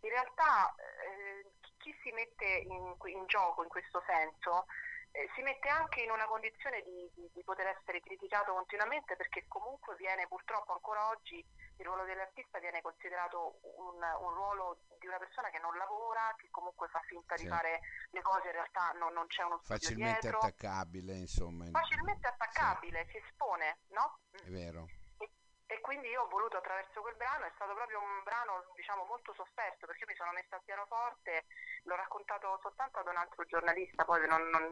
in 0.00 0.10
realtà 0.10 0.74
eh, 0.76 1.50
chi 1.78 1.94
si 2.02 2.12
mette 2.12 2.44
in, 2.44 2.94
in 3.04 3.26
gioco 3.26 3.62
in 3.62 3.68
questo 3.68 4.02
senso 4.06 4.66
eh, 5.12 5.28
si 5.34 5.42
mette 5.42 5.68
anche 5.68 6.02
in 6.02 6.10
una 6.10 6.26
condizione 6.26 6.82
di, 6.82 7.10
di- 7.14 7.30
di 7.32 7.42
poter 7.42 7.66
essere 7.66 8.00
criticato 8.00 8.52
continuamente 8.54 9.16
perché 9.16 9.44
comunque 9.48 9.96
viene 9.96 10.26
purtroppo 10.28 10.72
ancora 10.72 11.08
oggi 11.08 11.44
il 11.80 11.86
ruolo 11.86 12.04
dell'artista 12.04 12.58
viene 12.58 12.82
considerato 12.82 13.58
un, 13.78 13.96
un 13.96 14.34
ruolo 14.34 14.80
di 14.98 15.06
una 15.06 15.16
persona 15.16 15.48
che 15.48 15.58
non 15.58 15.76
lavora, 15.78 16.34
che 16.36 16.48
comunque 16.50 16.88
fa 16.88 17.00
finta 17.06 17.34
di 17.36 17.42
Sì. 17.42 17.48
fare 17.48 17.80
le 18.10 18.20
cose, 18.22 18.46
in 18.48 18.52
realtà 18.52 18.92
non, 18.92 19.12
non 19.14 19.26
c'è 19.26 19.42
uno 19.42 19.58
studio 19.64 19.76
Facilmente 19.80 20.20
dietro, 20.20 20.38
attaccabile, 20.40 21.14
insomma. 21.16 21.64
in- 21.64 21.72
facilmente 21.72 22.28
Sì, 22.28 22.34
attaccabile, 22.34 23.06
si 23.10 23.16
espone, 23.16 23.78
no? 23.88 24.18
è 24.30 24.50
vero. 24.50 24.86
E, 25.16 25.30
e 25.66 25.80
quindi 25.80 26.08
io 26.08 26.22
ho 26.22 26.28
voluto 26.28 26.58
attraverso 26.58 27.00
quel 27.00 27.16
brano, 27.16 27.46
è 27.46 27.52
stato 27.54 27.72
proprio 27.72 27.98
un 27.98 28.22
brano 28.24 28.66
diciamo 28.76 29.04
molto 29.06 29.32
sofferto 29.32 29.86
perché 29.86 30.02
io 30.04 30.10
mi 30.10 30.16
sono 30.16 30.32
messa 30.32 30.56
al 30.56 30.64
pianoforte, 30.64 31.46
l'ho 31.84 31.96
raccontato 31.96 32.58
soltanto 32.60 32.98
ad 32.98 33.06
un 33.06 33.16
altro 33.16 33.42
giornalista, 33.46 34.04
poi 34.04 34.26
non- 34.28 34.48
non- 34.50 34.68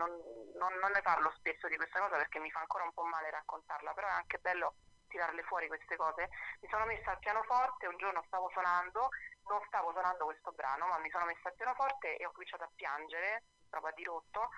non 0.57 0.91
ne 0.93 1.01
parlo 1.01 1.33
spesso 1.39 1.69
di 1.69 1.77
questa 1.77 2.01
cosa 2.01 2.17
perché 2.17 2.39
mi 2.39 2.51
fa 2.51 2.61
ancora 2.61 2.85
un 2.85 2.93
po' 2.93 3.05
male 3.05 3.31
raccontarla, 3.31 3.95
però 3.95 4.09
è 4.09 4.11
anche 4.13 4.39
bello 4.39 4.75
tirarle 5.09 5.43
fuori 5.43 5.67
queste 5.67 5.97
cose. 5.97 6.29
Mi 6.61 6.69
sono 6.69 6.85
messa 6.85 7.11
al 7.11 7.19
pianoforte, 7.19 7.87
un 7.87 7.97
giorno 7.97 8.23
stavo 8.27 8.49
suonando, 8.51 9.09
non 9.49 9.61
stavo 9.67 9.91
suonando 9.93 10.25
questo 10.25 10.53
brano, 10.53 10.87
ma 10.87 10.99
mi 10.99 11.11
sono 11.11 11.25
messa 11.25 11.49
al 11.49 11.55
pianoforte 11.55 12.17
e 12.17 12.25
ho 12.27 12.31
cominciato 12.33 12.65
a 12.65 12.71
piangere, 12.75 13.45
proprio 13.69 13.91
a 13.91 13.95
dirotto. 13.95 14.49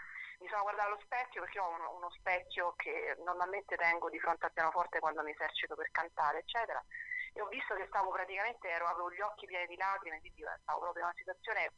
Mi 0.41 0.49
sono 0.49 0.63
guardata 0.63 0.89
allo 0.89 1.01
specchio 1.05 1.43
perché 1.43 1.59
ho 1.59 1.69
uno, 1.69 1.95
uno 1.97 2.11
specchio 2.11 2.73
che 2.77 3.15
normalmente 3.25 3.77
tengo 3.77 4.09
di 4.09 4.19
fronte 4.19 4.47
al 4.47 4.53
pianoforte 4.53 4.99
quando 4.99 5.23
mi 5.23 5.33
esercito 5.33 5.75
per 5.75 5.91
cantare, 5.91 6.39
eccetera. 6.39 6.83
E 7.33 7.41
ho 7.41 7.47
visto 7.47 7.75
che 7.75 7.87
stavo 7.87 8.11
praticamente, 8.11 8.69
ero, 8.69 8.87
avevo 8.87 9.13
gli 9.13 9.21
occhi 9.21 9.47
pieni 9.47 9.67
di 9.67 9.77
lacrime, 9.77 10.19
quindi 10.19 10.43
stavo 10.63 10.81
proprio 10.81 11.03
in 11.03 11.09
una 11.09 11.19
situazione 11.19 11.73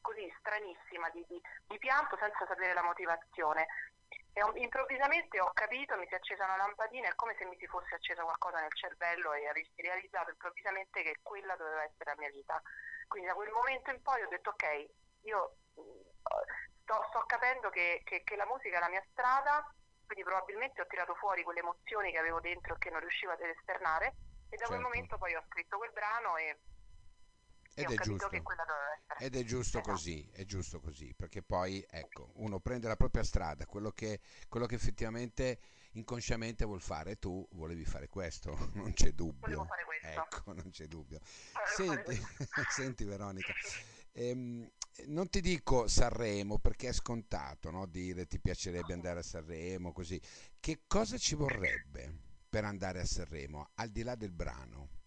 così 0.00 0.32
stranissima 0.38 1.08
di, 1.10 1.24
di- 1.28 1.40
di 1.66 1.78
pianto 1.78 2.16
senza 2.18 2.46
sapere 2.46 2.72
la 2.74 2.82
motivazione. 2.82 3.66
E 4.32 4.42
ho- 4.42 4.52
improvvisamente 4.56 5.40
ho 5.40 5.50
capito, 5.52 5.96
mi 5.96 6.06
si 6.06 6.14
è 6.14 6.16
accesa 6.16 6.44
una 6.44 6.56
lampadina, 6.56 7.08
è 7.08 7.14
come 7.14 7.34
se 7.38 7.44
mi 7.44 7.56
si 7.58 7.66
fosse 7.66 7.94
accesa 7.94 8.22
qualcosa 8.22 8.60
nel 8.60 8.72
cervello 8.74 9.32
e 9.32 9.48
avessi 9.48 9.82
realizzato 9.82 10.30
improvvisamente 10.30 11.02
che 11.02 11.18
quella 11.22 11.56
doveva 11.56 11.82
essere 11.82 12.10
la 12.10 12.16
mia 12.18 12.30
vita. 12.30 12.60
Quindi 13.06 13.28
da 13.28 13.34
quel 13.34 13.50
momento 13.50 13.90
in 13.90 14.00
poi 14.02 14.22
ho 14.22 14.28
detto 14.28 14.50
ok, 14.50 14.86
io 15.22 15.56
sto, 16.82 17.04
sto 17.08 17.20
capendo 17.26 17.70
che, 17.70 18.00
che- 18.04 18.22
che 18.22 18.36
la 18.36 18.46
musica 18.46 18.76
è 18.76 18.80
la 18.80 18.88
mia 18.88 19.04
strada, 19.10 19.64
quindi 20.06 20.24
probabilmente 20.24 20.80
ho 20.82 20.86
tirato 20.86 21.14
fuori 21.16 21.42
quelle 21.42 21.60
emozioni 21.60 22.12
che 22.12 22.18
avevo 22.18 22.40
dentro 22.40 22.74
e 22.74 22.78
che 22.78 22.90
non 22.90 23.00
riuscivo 23.00 23.32
ad 23.32 23.40
esternare 23.40 24.16
e 24.48 24.56
da 24.56 24.66
quel 24.66 24.78
Certo. 24.80 24.82
momento 24.82 25.18
poi 25.18 25.34
ho 25.34 25.44
scritto 25.48 25.76
quel 25.78 25.92
brano 25.92 26.36
e 26.36 26.60
Ed 27.78 27.90
è 27.90 27.96
giusto. 28.02 28.28
Ed 29.20 29.36
è 29.36 29.44
giusto 29.44 29.78
Esatto. 29.78 29.92
così, 29.92 30.28
è 30.32 30.44
giusto 30.44 30.80
così, 30.80 31.12
perché 31.14 31.42
poi, 31.42 31.84
ecco, 31.88 32.32
uno 32.36 32.60
prende 32.60 32.88
la 32.88 32.96
propria 32.96 33.22
strada, 33.22 33.66
quello 33.66 33.90
che, 33.90 34.20
quello 34.48 34.66
che 34.66 34.74
effettivamente 34.74 35.58
inconsciamente 35.92 36.64
vuol 36.64 36.80
fare, 36.80 37.18
tu 37.18 37.46
volevi 37.52 37.84
fare 37.84 38.08
questo, 38.08 38.56
non 38.74 38.92
c'è 38.92 39.12
dubbio. 39.12 39.66
Ecco, 40.00 40.52
non 40.54 40.70
c'è 40.70 40.86
dubbio. 40.86 41.20
Senti, 41.76 42.20
senti 42.70 43.04
Veronica, 43.04 43.52
ehm, 44.12 44.68
non 45.06 45.28
ti 45.28 45.40
dico 45.40 45.86
Sanremo 45.88 46.58
perché 46.58 46.88
è 46.88 46.92
scontato, 46.92 47.70
no? 47.70 47.86
Dire 47.86 48.26
ti 48.26 48.40
piacerebbe 48.40 48.92
andare 48.92 49.20
a 49.20 49.24
Sanremo, 49.24 49.92
così. 49.92 50.20
Che 50.60 50.82
cosa 50.86 51.16
ci 51.16 51.34
vorrebbe 51.34 52.26
per 52.48 52.64
andare 52.64 53.00
a 53.00 53.04
Sanremo, 53.04 53.70
al 53.74 53.90
di 53.90 54.02
là 54.02 54.14
del 54.14 54.32
brano? 54.32 54.97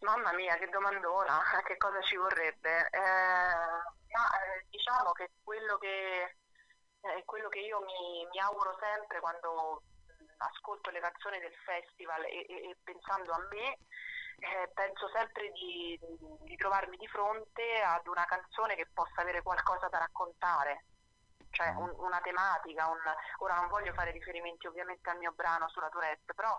Mamma 0.00 0.32
mia, 0.34 0.56
che 0.56 0.68
domandona, 0.68 1.40
che 1.64 1.76
cosa 1.76 2.00
ci 2.02 2.16
vorrebbe? 2.16 2.88
Eh, 2.90 3.00
ma 3.00 4.24
eh, 4.44 4.64
diciamo 4.68 5.12
che 5.12 5.30
quello 5.42 5.78
che, 5.78 6.36
eh, 7.00 7.22
quello 7.24 7.48
che 7.48 7.60
io 7.60 7.80
mi, 7.80 8.26
mi 8.30 8.38
auguro 8.40 8.76
sempre 8.78 9.20
quando 9.20 9.82
ascolto 10.38 10.90
le 10.90 11.00
canzoni 11.00 11.38
del 11.40 11.54
festival 11.64 12.24
e, 12.24 12.44
e- 12.48 12.70
e 12.70 12.76
pensando 12.84 13.32
a 13.32 13.38
me, 13.50 13.78
eh, 14.38 14.70
penso 14.74 15.08
sempre 15.08 15.50
di, 15.52 15.98
di 16.44 16.56
trovarmi 16.56 16.96
di 16.98 17.06
fronte 17.08 17.80
ad 17.82 18.06
una 18.06 18.24
canzone 18.26 18.76
che 18.76 18.86
possa 18.92 19.22
avere 19.22 19.42
qualcosa 19.42 19.88
da 19.88 19.98
raccontare, 19.98 20.84
cioè 21.50 21.72
Mm. 21.72 21.78
un- 21.78 21.94
una 21.98 22.20
tematica, 22.20 22.86
un- 22.88 23.00
ora 23.38 23.54
non 23.56 23.68
voglio 23.68 23.92
fare 23.94 24.10
riferimenti 24.10 24.66
ovviamente 24.66 25.08
al 25.10 25.16
mio 25.18 25.32
brano 25.32 25.68
sulla 25.70 25.88
Tourette, 25.88 26.34
però 26.34 26.56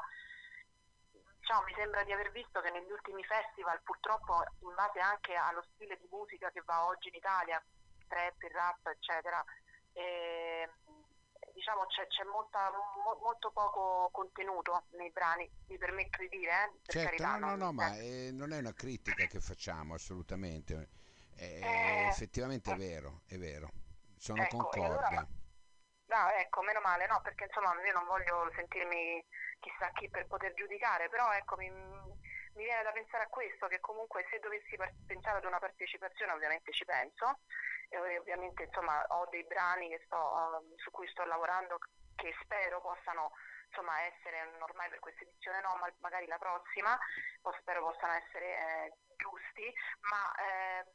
diciamo, 1.47 1.63
mi 1.63 1.73
sembra 1.75 2.03
di 2.03 2.11
aver 2.11 2.29
visto 2.31 2.59
che 2.59 2.69
negli 2.71 2.91
ultimi 2.91 3.23
festival, 3.23 3.79
purtroppo 3.83 4.43
in 4.67 4.73
base 4.75 4.99
anche 4.99 5.33
allo 5.33 5.63
stile 5.73 5.97
di 5.97 6.07
musica 6.11 6.51
che 6.51 6.61
va 6.65 6.85
oggi 6.87 7.07
in 7.07 7.15
Italia, 7.15 7.63
trap, 8.05 8.35
rap, 8.51 8.85
eccetera, 8.87 9.41
eh, 9.93 10.69
diciamo 11.53 11.85
c'è, 11.85 12.05
c'è 12.07 12.23
molta- 12.25 12.69
mo- 12.71 13.19
molto 13.23 13.51
poco 13.51 14.09
contenuto 14.11 14.87
nei 14.97 15.09
brani, 15.11 15.49
mi 15.67 15.77
permetto 15.77 16.19
di 16.19 16.27
dire, 16.27 16.51
eh, 16.51 16.71
per 16.83 16.95
Certo, 16.95 17.23
carità. 17.23 17.37
no, 17.39 17.55
no, 17.55 17.55
no, 17.55 17.71
ma 17.71 17.95
eh, 17.95 18.29
non 18.33 18.51
è 18.51 18.59
una 18.59 18.73
critica 18.73 19.25
che 19.25 19.39
facciamo 19.39 19.93
assolutamente. 19.93 20.89
Eh, 21.37 21.61
Eh, 21.63 22.07
effettivamente 22.07 22.73
è 22.73 22.75
vero, 22.75 23.21
è 23.25 23.37
vero. 23.37 23.71
Sono 24.17 24.41
Ecco, 24.41 24.73
e 24.73 24.83
allora-. 24.83 25.25
No, 26.07 26.29
ecco, 26.29 26.61
meno 26.61 26.79
male, 26.81 27.05
no, 27.07 27.19
perché 27.21 27.45
insomma 27.45 27.73
io 27.83 27.91
non 27.93 28.05
voglio 28.05 28.49
sentirmi 28.55 29.23
chissà 29.59 29.89
chi 29.93 30.09
per 30.09 30.27
poter 30.27 30.53
giudicare, 30.53 31.09
però 31.09 31.31
ecco 31.33 31.55
mi, 31.57 31.69
mi 31.69 32.63
viene 32.63 32.83
da 32.83 32.91
pensare 32.91 33.23
a 33.25 33.27
questo, 33.27 33.67
che 33.67 33.79
comunque 33.79 34.25
se 34.29 34.39
dovessi 34.39 34.77
pensare 35.05 35.37
ad 35.37 35.45
una 35.45 35.59
partecipazione 35.59 36.31
ovviamente 36.31 36.71
ci 36.71 36.85
penso, 36.85 37.39
e 37.89 38.17
ovviamente 38.17 38.63
insomma 38.63 39.03
ho 39.09 39.27
dei 39.29 39.43
brani 39.45 39.97
sto, 40.05 40.17
uh, 40.17 40.75
su 40.77 40.91
cui 40.91 41.07
sto 41.07 41.23
lavorando 41.25 41.77
che 42.15 42.35
spero 42.41 42.81
possano 42.81 43.31
insomma, 43.67 44.01
essere, 44.01 44.57
ormai 44.59 44.89
per 44.89 44.99
questa 44.99 45.23
edizione 45.23 45.61
no, 45.61 45.75
ma 45.79 45.91
magari 45.99 46.25
la 46.27 46.37
prossima, 46.37 46.97
spero 47.59 47.81
possano 47.81 48.13
essere 48.13 48.45
eh, 48.45 48.93
giusti, 49.15 49.73
ma 50.09 50.33
eh, 50.35 50.85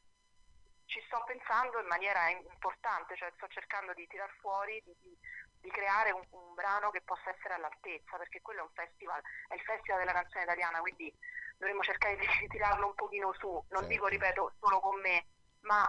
ci 0.87 1.01
sto 1.07 1.23
pensando 1.25 1.81
in 1.81 1.87
maniera 1.87 2.29
importante, 2.29 3.17
cioè 3.17 3.33
sto 3.37 3.47
cercando 3.49 3.95
di 3.95 4.07
tirar 4.07 4.31
fuori, 4.41 4.81
di, 4.85 4.95
di, 5.01 5.17
di 5.63 5.71
creare 5.71 6.11
un, 6.11 6.23
un, 6.31 6.55
brano 6.55 6.91
che 6.91 7.01
possa 7.01 7.31
essere 7.31 7.55
all'altezza, 7.55 8.19
perché 8.19 8.43
quello 8.43 8.61
è 8.61 8.63
un 8.63 8.75
festival, 8.75 9.23
è 9.49 9.55
il 9.55 9.63
festival 9.63 10.01
della 10.01 10.13
canzone 10.13 10.45
italiana, 10.45 10.81
quindi 10.81 11.15
dovremmo 11.57 11.83
cercare 11.83 12.17
di, 12.17 12.27
tirarlo 12.51 12.89
un 12.89 12.95
pochino 12.95 13.33
su, 13.39 13.49
non 13.49 13.65
certo. 13.69 13.87
dico, 13.87 14.07
ripeto, 14.09 14.55
solo 14.61 14.81
con 14.81 15.01
me, 15.01 15.27
ma 15.61 15.87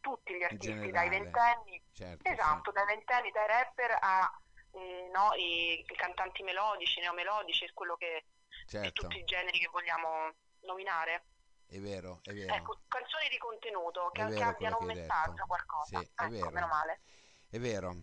tutti 0.00 0.34
gli 0.34 0.42
artisti, 0.42 0.90
dai 0.90 1.08
ventenni, 1.10 1.80
certo, 1.92 2.28
esatto, 2.28 2.54
certo. 2.54 2.72
dai 2.72 2.86
ventenni, 2.86 3.30
dai 3.30 3.46
rapper 3.46 3.98
a 4.00 4.40
eh, 4.72 5.10
no, 5.12 5.34
i, 5.34 5.80
i, 5.80 5.94
cantanti 5.94 6.42
melodici, 6.42 7.00
neomelodici, 7.00 7.70
quello 7.74 7.96
che 7.96 8.24
certo. 8.66 9.02
tutti 9.02 9.18
i 9.18 9.24
generi 9.24 9.58
che 9.58 9.68
vogliamo 9.68 10.32
nominare. 10.62 11.24
È 11.66 11.78
vero, 11.78 12.20
è 12.24 12.32
vero. 12.32 12.54
Ecco, 12.54 12.80
canzoni 12.88 13.28
di 13.28 13.38
contenuto 13.38 14.10
che, 14.12 14.26
che 14.26 14.42
abbiano 14.42 14.78
un 14.80 14.86
messaggio, 14.86 15.32
detto. 15.32 15.46
qualcosa. 15.46 15.98
Sì, 15.98 16.04
è 16.04 16.22
ecco, 16.22 16.30
vero. 16.30 16.50
meno 16.50 16.66
male. 16.66 17.00
È 17.48 17.58
vero. 17.58 17.94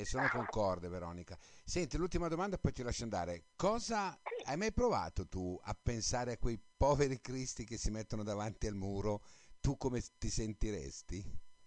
E 0.00 0.04
sono 0.04 0.28
concorde 0.28 0.88
Veronica. 0.88 1.36
Senti, 1.64 1.96
l'ultima 1.96 2.28
domanda 2.28 2.58
poi 2.58 2.72
ti 2.72 2.82
lascio 2.82 3.04
andare. 3.04 3.44
Cosa 3.56 4.18
hai 4.44 4.56
mai 4.56 4.72
provato 4.72 5.26
tu 5.26 5.58
a 5.64 5.76
pensare 5.80 6.32
a 6.32 6.38
quei 6.38 6.60
poveri 6.76 7.20
cristi 7.20 7.64
che 7.64 7.78
si 7.78 7.90
mettono 7.90 8.22
davanti 8.22 8.66
al 8.66 8.74
muro? 8.74 9.22
Tu 9.60 9.76
come 9.76 10.02
ti 10.18 10.28
sentiresti? 10.28 11.18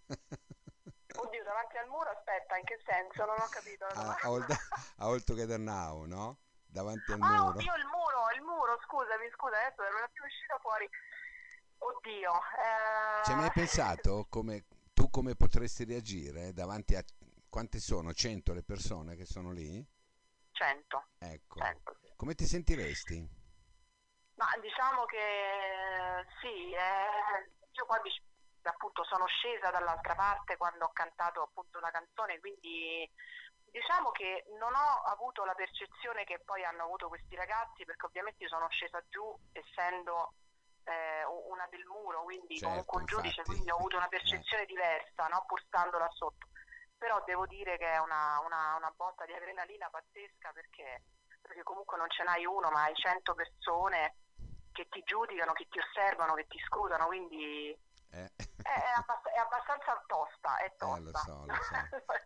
Oddio, 1.17 1.43
davanti 1.43 1.77
al 1.77 1.87
muro, 1.89 2.09
aspetta, 2.11 2.55
in 2.55 2.63
che 2.65 2.79
senso? 2.85 3.25
Non 3.25 3.35
ho 3.39 3.47
capito. 3.49 3.85
A, 3.85 4.15
a, 4.21 4.29
Old, 4.29 4.45
a 4.97 5.07
Old 5.07 5.23
Together 5.23 5.59
Now, 5.59 6.05
no? 6.05 6.37
Davanti 6.65 7.11
al 7.11 7.21
ah, 7.21 7.27
muro. 7.27 7.57
Oddio, 7.57 7.75
il 7.75 7.85
muro, 7.85 8.29
il 8.35 8.41
muro, 8.43 8.79
scusami, 8.85 9.29
scusa, 9.33 9.57
adesso 9.57 9.81
non 9.81 10.03
è 10.05 10.09
più 10.13 10.23
uscita 10.23 10.57
fuori. 10.61 10.87
Oddio. 11.79 12.31
Eh... 12.31 13.23
Ci 13.25 13.31
hai 13.31 13.37
mai 13.37 13.51
pensato 13.57 14.27
come, 14.29 14.65
tu 14.93 15.09
come 15.09 15.35
potresti 15.35 15.83
reagire 15.83 16.53
davanti 16.53 16.95
a... 16.95 17.03
Quante 17.49 17.79
sono? 17.79 18.13
100 18.13 18.53
le 18.53 18.63
persone 18.63 19.15
che 19.15 19.25
sono 19.25 19.51
lì? 19.51 19.83
100. 20.51 21.07
Ecco. 21.19 21.59
100, 21.59 21.97
sì. 22.01 22.13
Come 22.15 22.35
ti 22.35 22.45
sentiresti? 22.45 23.37
Ma 24.35 24.47
diciamo 24.61 25.05
che 25.05 26.25
sì, 26.41 26.71
eh, 26.71 27.51
io 27.71 27.85
quando 27.85 28.09
appunto 28.63 29.03
sono 29.03 29.25
scesa 29.25 29.71
dall'altra 29.71 30.15
parte 30.15 30.57
quando 30.57 30.85
ho 30.85 30.91
cantato 30.93 31.41
appunto 31.41 31.79
la 31.79 31.91
canzone, 31.91 32.39
quindi 32.39 33.09
diciamo 33.71 34.11
che 34.11 34.45
non 34.59 34.73
ho 34.73 35.01
avuto 35.11 35.43
la 35.45 35.55
percezione 35.55 36.23
che 36.23 36.39
poi 36.45 36.63
hanno 36.63 36.83
avuto 36.83 37.07
questi 37.07 37.35
ragazzi, 37.35 37.83
perché 37.85 38.05
ovviamente 38.05 38.43
io 38.43 38.49
sono 38.49 38.69
scesa 38.69 39.03
giù 39.09 39.25
essendo 39.51 40.33
eh, 40.83 41.23
una 41.25 41.67
del 41.69 41.85
muro, 41.85 42.23
quindi 42.23 42.57
certo, 42.57 42.85
comunque 42.85 42.99
un 42.99 43.05
giudice, 43.05 43.39
infatti. 43.39 43.49
quindi 43.49 43.71
ho 43.71 43.75
avuto 43.75 43.97
una 43.97 44.05
eh. 44.05 44.09
percezione 44.09 44.63
eh. 44.63 44.67
diversa, 44.67 45.27
no? 45.27 45.43
pur 45.47 45.61
stando 45.65 45.97
là 45.97 46.09
sotto. 46.11 46.47
Però 46.99 47.23
devo 47.25 47.47
dire 47.47 47.77
che 47.77 47.89
è 47.89 47.97
una, 47.97 48.39
una, 48.45 48.75
una 48.75 48.93
botta 48.95 49.25
di 49.25 49.33
adrenalina 49.33 49.89
pazzesca 49.89 50.51
perché, 50.53 51.01
perché 51.41 51.63
comunque 51.63 51.97
non 51.97 52.09
ce 52.09 52.23
n'hai 52.23 52.45
uno, 52.45 52.69
ma 52.69 52.83
hai 52.83 52.95
cento 52.95 53.33
persone 53.33 54.15
che 54.71 54.87
ti 54.89 55.01
giudicano, 55.03 55.53
che 55.53 55.67
ti 55.69 55.79
osservano, 55.79 56.35
che 56.35 56.45
ti 56.47 56.59
scrutano, 56.59 57.07
quindi 57.07 57.75
eh. 58.11 58.31
È, 58.61 58.69
abbast- 58.95 59.27
è, 59.29 59.37
abbastanza 59.37 60.03
tosta, 60.07 60.57
è 60.57 60.73
tosta. 60.77 60.97
Eh, 60.97 61.01
lo 61.01 61.11
so, 61.13 61.45
lo 61.45 61.53
so. 61.53 61.73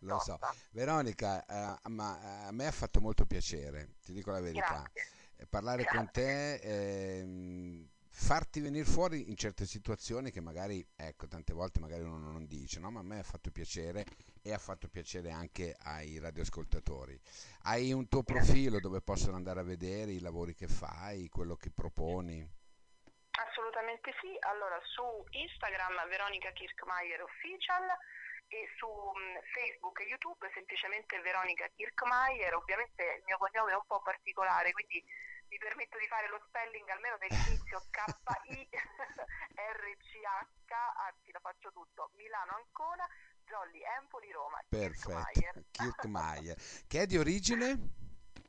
lo 0.00 0.18
so. 0.18 0.38
Veronica, 0.70 1.44
eh, 1.44 1.88
ma 1.90 2.18
eh, 2.20 2.46
a 2.48 2.52
me 2.52 2.66
ha 2.66 2.72
fatto 2.72 3.00
molto 3.00 3.26
piacere, 3.26 3.96
ti 4.02 4.12
dico 4.12 4.30
la 4.30 4.40
verità. 4.40 4.82
Grazie. 4.82 5.02
Eh, 5.36 5.46
parlare 5.46 5.82
Grazie. 5.82 5.98
con 5.98 6.10
te, 6.10 6.54
ehm, 6.54 7.88
farti 8.16 8.60
venire 8.60 8.84
fuori 8.84 9.28
in 9.28 9.36
certe 9.36 9.66
situazioni 9.66 10.30
che 10.30 10.40
magari, 10.40 10.86
ecco, 10.94 11.26
tante 11.26 11.52
volte 11.52 11.80
magari 11.80 12.02
uno 12.02 12.30
non 12.30 12.46
dice, 12.46 12.78
no? 12.78 12.90
Ma 12.92 13.00
a 13.00 13.02
me 13.02 13.18
ha 13.18 13.24
fatto 13.24 13.50
piacere 13.50 14.04
e 14.40 14.52
ha 14.52 14.58
fatto 14.58 14.88
piacere 14.88 15.32
anche 15.32 15.74
ai 15.82 16.20
radioascoltatori. 16.20 17.18
Hai 17.64 17.92
un 17.92 18.08
tuo 18.08 18.22
profilo 18.22 18.78
dove 18.78 19.00
possono 19.02 19.34
andare 19.34 19.60
a 19.60 19.64
vedere 19.64 20.12
i 20.12 20.20
lavori 20.20 20.54
che 20.54 20.68
fai, 20.68 21.28
quello 21.28 21.56
che 21.56 21.72
proponi? 21.74 22.38
Assolutamente 23.34 24.14
sì, 24.20 24.30
allora 24.46 24.78
su 24.84 25.02
Instagram 25.30 26.08
Veronica 26.08 26.52
Kirkmaier 26.52 27.20
Official 27.20 27.82
e 28.46 28.68
su 28.78 28.86
mm, 28.86 29.42
Facebook 29.50 29.98
e 30.00 30.04
YouTube 30.04 30.48
semplicemente 30.54 31.18
Veronica 31.20 31.66
Kirkmaier, 31.74 32.54
ovviamente 32.54 33.02
il 33.18 33.24
mio 33.26 33.38
cognome 33.38 33.72
è 33.72 33.74
un 33.74 33.86
po' 33.88 34.00
particolare, 34.02 34.70
quindi 34.70 35.02
mi 35.54 35.58
permetto 35.58 35.98
di 35.98 36.06
fare 36.08 36.26
lo 36.28 36.42
spelling 36.48 36.88
almeno 36.88 37.16
dell'inizio 37.18 37.78
K-I-R-C-H, 37.94 38.74
anzi 41.06 41.30
la 41.30 41.38
faccio 41.38 41.70
tutto, 41.70 42.10
Milano 42.16 42.56
Ancona, 42.56 43.06
Jolly 43.46 43.80
Empoli 44.00 44.32
Roma. 44.32 44.58
Perfetto, 44.68 45.62
Kirkmaier, 45.70 46.56
che 46.88 47.02
è 47.02 47.06
di 47.06 47.16
origine? 47.16 47.78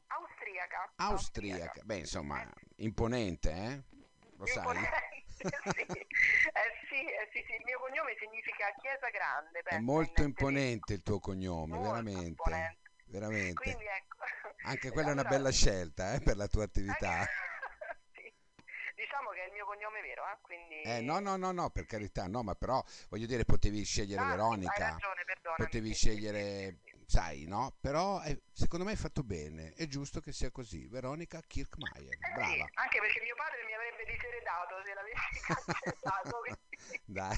Austriaca. 0.07 0.93
Austriaca, 0.95 1.83
beh 1.83 1.97
insomma 1.97 2.43
imponente 2.77 3.51
eh? 3.51 3.83
lo 4.37 4.45
sai? 4.47 4.79
sì. 5.37 5.45
Eh, 6.55 6.71
sì, 6.87 7.03
eh, 7.03 7.29
sì, 7.33 7.43
sì, 7.45 7.55
il 7.55 7.63
mio 7.65 7.77
cognome 7.79 8.15
significa 8.17 8.73
chiesa 8.79 9.09
grande. 9.09 9.59
È 9.59 9.79
molto 9.79 10.23
imponente 10.23 10.93
il 10.93 11.03
tuo 11.03 11.19
cognome, 11.19 11.73
molto 11.73 11.89
veramente. 11.89 12.27
Imponente. 12.27 12.84
Veramente. 13.05 13.53
Quindi, 13.53 13.85
ecco. 13.85 14.17
Anche 14.63 14.89
quella 14.91 15.11
allora, 15.11 15.23
è 15.23 15.27
una 15.27 15.37
bella 15.37 15.51
scelta 15.51 16.13
eh, 16.13 16.19
per 16.21 16.37
la 16.37 16.47
tua 16.47 16.63
attività. 16.63 17.25
sì. 18.13 18.33
Diciamo 18.95 19.29
che 19.31 19.43
è 19.43 19.47
il 19.47 19.53
mio 19.53 19.65
cognome 19.65 20.01
vero, 20.01 20.23
eh, 20.23 20.37
quindi... 20.41 20.81
Eh, 20.81 21.01
no, 21.01 21.19
no, 21.19 21.35
no, 21.35 21.51
no, 21.51 21.69
per 21.69 21.85
carità, 21.85 22.27
no, 22.27 22.43
ma 22.43 22.55
però 22.55 22.83
voglio 23.09 23.25
dire, 23.25 23.45
potevi 23.45 23.83
scegliere 23.83 24.21
ah, 24.21 24.27
Veronica, 24.27 24.89
ragione, 24.91 25.23
potevi 25.57 25.93
scegliere 25.93 26.79
sai, 27.05 27.45
no? 27.45 27.75
Però 27.79 28.19
è, 28.21 28.37
secondo 28.51 28.85
me 28.85 28.91
hai 28.91 28.97
fatto 28.97 29.23
bene, 29.23 29.73
è 29.73 29.87
giusto 29.87 30.19
che 30.19 30.31
sia 30.31 30.51
così. 30.51 30.87
Veronica 30.87 31.41
Kirkmaier, 31.45 32.13
eh 32.13 32.33
brava. 32.33 32.67
Anche 32.73 32.99
perché 32.99 33.21
mio 33.21 33.35
padre 33.35 33.63
mi 33.65 33.73
avrebbe 33.73 34.05
diseredato 34.11 34.75
se 34.83 34.93
l'avessi 34.93 35.39
cancellato. 36.01 36.43
Dai, 37.05 37.37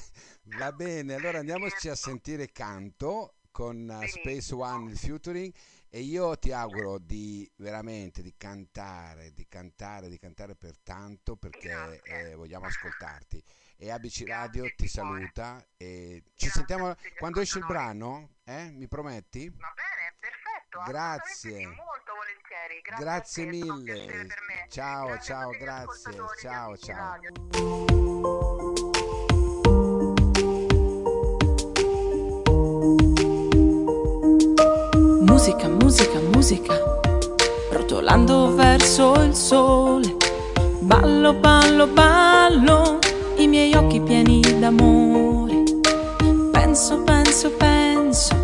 va 0.58 0.72
bene, 0.72 1.14
allora 1.14 1.38
andiamoci 1.38 1.88
a 1.88 1.94
sentire 1.94 2.50
canto 2.50 3.37
con 3.58 3.88
uh, 3.88 4.06
Space 4.06 4.54
One, 4.54 4.92
il 4.92 4.96
featuring. 4.96 5.52
E 5.90 6.00
io 6.00 6.38
ti 6.38 6.52
auguro 6.52 6.98
di 6.98 7.50
veramente 7.56 8.22
di 8.22 8.34
cantare, 8.36 9.32
di 9.32 9.48
cantare, 9.48 10.08
di 10.08 10.18
cantare 10.18 10.54
per 10.54 10.78
tanto 10.78 11.34
perché 11.34 12.00
eh, 12.04 12.34
vogliamo 12.36 12.66
ascoltarti. 12.66 13.42
E 13.76 13.90
ABC 13.90 14.24
Radio 14.26 14.64
ti 14.76 14.86
saluta 14.86 15.64
e 15.76 16.22
ci 16.34 16.46
Grazie, 16.46 16.50
sentiamo 16.50 16.94
quando 17.18 17.40
esce 17.40 17.58
il 17.58 17.66
brano, 17.66 18.36
eh? 18.44 18.70
Mi 18.70 18.86
prometti? 18.86 19.48
Va 19.48 19.74
bene, 19.74 20.14
perfetto. 20.20 20.82
Grazie. 20.86 21.66
Molto 21.66 22.12
volentieri. 22.14 22.80
Grazie, 22.82 23.04
grazie 23.04 23.46
mille. 23.46 24.26
Ciao, 24.68 25.18
ciao, 25.18 25.50
grazie. 25.50 26.12
Ciao, 26.38 26.76
ciao. 26.76 28.57
Musica, 35.48 35.68
musica, 35.68 36.20
musica, 36.30 36.78
rotolando 37.70 38.54
verso 38.54 39.14
il 39.22 39.34
sole. 39.34 40.14
Ballo, 40.80 41.32
ballo, 41.32 41.86
ballo, 41.86 42.98
i 43.36 43.46
miei 43.46 43.72
occhi 43.72 43.98
pieni 43.98 44.42
d'amore. 44.58 45.62
Penso, 46.52 46.98
penso, 46.98 47.50
penso, 47.52 48.34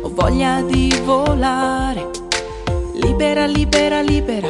ho 0.00 0.10
voglia 0.14 0.62
di 0.62 0.98
volare. 1.04 2.08
Libera, 2.94 3.44
libera, 3.44 4.00
libera, 4.00 4.48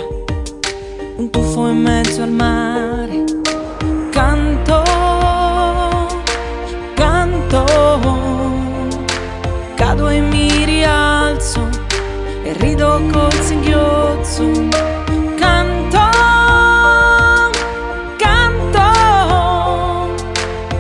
un 1.17 1.31
tuffo 1.31 1.67
in 1.67 1.79
mezzo 1.79 2.23
al 2.23 2.31
mare. 2.31 3.25
Cado 9.83 10.09
e 10.11 10.21
mi 10.21 10.65
rialzo 10.65 11.69
e 12.45 12.53
rido 12.53 13.03
col 13.11 13.33
singhiozzo. 13.33 14.45
Canto, 15.37 15.99
canto, 18.17 18.85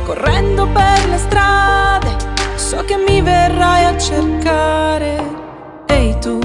correndo 0.05 0.69
per 0.69 1.09
le 1.09 1.19
strade, 1.19 2.17
so 2.55 2.85
che 2.85 2.97
mi 2.97 3.21
verrai 3.21 3.87
a 3.87 3.99
cercare. 3.99 5.11
Ehi 5.87 6.17
tu, 6.21 6.38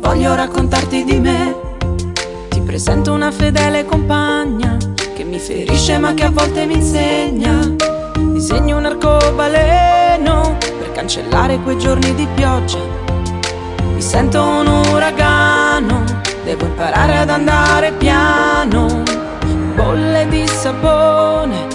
voglio 0.00 0.34
raccontarti 0.34 1.04
di 1.04 1.18
me. 1.18 1.56
Ti 2.50 2.60
presento 2.60 3.10
una 3.12 3.30
fedele 3.30 3.86
compagna 3.86 4.76
che 5.14 5.24
mi 5.24 5.38
ferisce 5.38 5.96
ma 5.96 6.12
che 6.12 6.24
a 6.24 6.30
volte 6.30 6.66
mi 6.66 6.74
insegna. 6.74 7.45
Cancellare 11.16 11.58
quei 11.60 11.78
giorni 11.78 12.14
di 12.14 12.26
pioggia. 12.34 12.78
Mi 13.94 14.02
sento 14.02 14.42
un 14.42 14.66
uragano, 14.66 16.04
devo 16.44 16.66
imparare 16.66 17.16
ad 17.18 17.30
andare 17.30 17.92
piano. 17.92 19.02
Bolle 19.74 20.26
di 20.28 20.46
sapone 20.46 21.66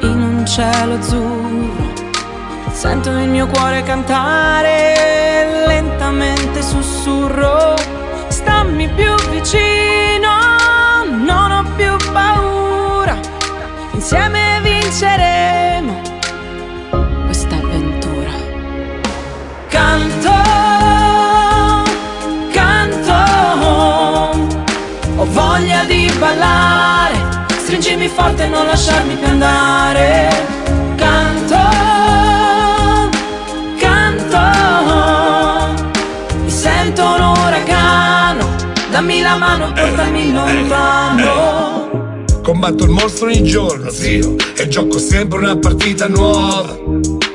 in 0.00 0.20
un 0.20 0.46
cielo 0.46 0.94
azzurro. 0.94 1.88
Sento 2.70 3.08
il 3.10 3.28
mio 3.28 3.46
cuore 3.46 3.82
cantare, 3.82 5.64
lentamente 5.66 6.62
sussurro, 6.62 7.74
stammi 8.28 8.88
più 8.90 9.14
vicino, 9.30 10.28
non 11.24 11.50
ho 11.50 11.64
più 11.76 11.94
paura, 12.12 13.18
insieme 13.92 14.49
ballare, 26.30 27.48
stringimi 27.58 28.06
forte 28.08 28.44
e 28.44 28.48
non 28.48 28.66
lasciarmi 28.66 29.14
più 29.14 29.26
andare. 29.26 30.28
Canto, 30.96 31.56
canto, 33.78 34.38
mi 36.42 36.50
sento 36.50 37.02
un 37.02 37.20
uragano, 37.20 38.48
dammi 38.90 39.22
la 39.22 39.36
mano, 39.36 39.72
portami 39.72 40.32
lontano. 40.32 41.88
Combatto 42.42 42.84
il 42.84 42.90
mostro 42.90 43.26
ogni 43.26 43.42
giorno, 43.42 43.90
zio, 43.90 44.36
e 44.56 44.68
gioco 44.68 44.98
sempre 44.98 45.38
una 45.38 45.56
partita 45.56 46.08
nuova. 46.08 46.76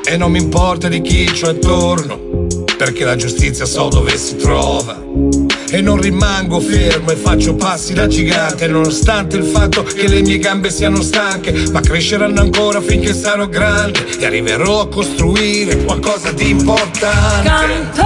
E 0.06 0.18
non 0.18 0.32
mi 0.32 0.40
importa 0.40 0.88
di 0.88 1.02
chi 1.02 1.26
c'ho 1.26 1.50
attorno, 1.50 2.48
perché 2.78 3.04
la 3.04 3.16
giustizia 3.16 3.66
so 3.66 3.88
dove 3.90 4.16
si 4.18 4.36
trova. 4.36 5.45
E 5.76 5.82
non 5.82 6.00
rimango 6.00 6.62
fermo 6.62 7.12
e 7.12 7.18
faccio 7.18 7.54
passi 7.56 7.92
da 7.92 8.08
gigante, 8.08 8.66
nonostante 8.66 9.36
il 9.36 9.44
fatto 9.44 9.84
che 9.84 10.08
le 10.08 10.22
mie 10.22 10.38
gambe 10.38 10.70
siano 10.70 11.02
stanche, 11.02 11.52
ma 11.74 11.82
cresceranno 11.82 12.40
ancora 12.40 12.80
finché 12.80 13.14
sarò 13.14 13.46
grande 13.46 14.18
e 14.18 14.26
arriverò 14.26 14.80
a 14.80 14.88
costruire 14.88 15.84
qualcosa 15.84 16.32
di 16.32 16.50
importante. 16.50 17.50
Canto, 17.50 18.06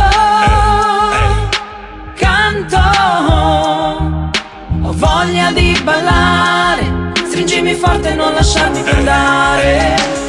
canto, 2.15 2.79
ho 4.82 4.93
voglia 4.93 5.51
di 5.51 5.79
ballare, 5.84 7.12
stringimi 7.27 7.75
forte 7.75 8.13
e 8.13 8.15
non 8.15 8.34
lasciarmi 8.34 8.82
più 8.82 8.93
andare. 8.93 10.28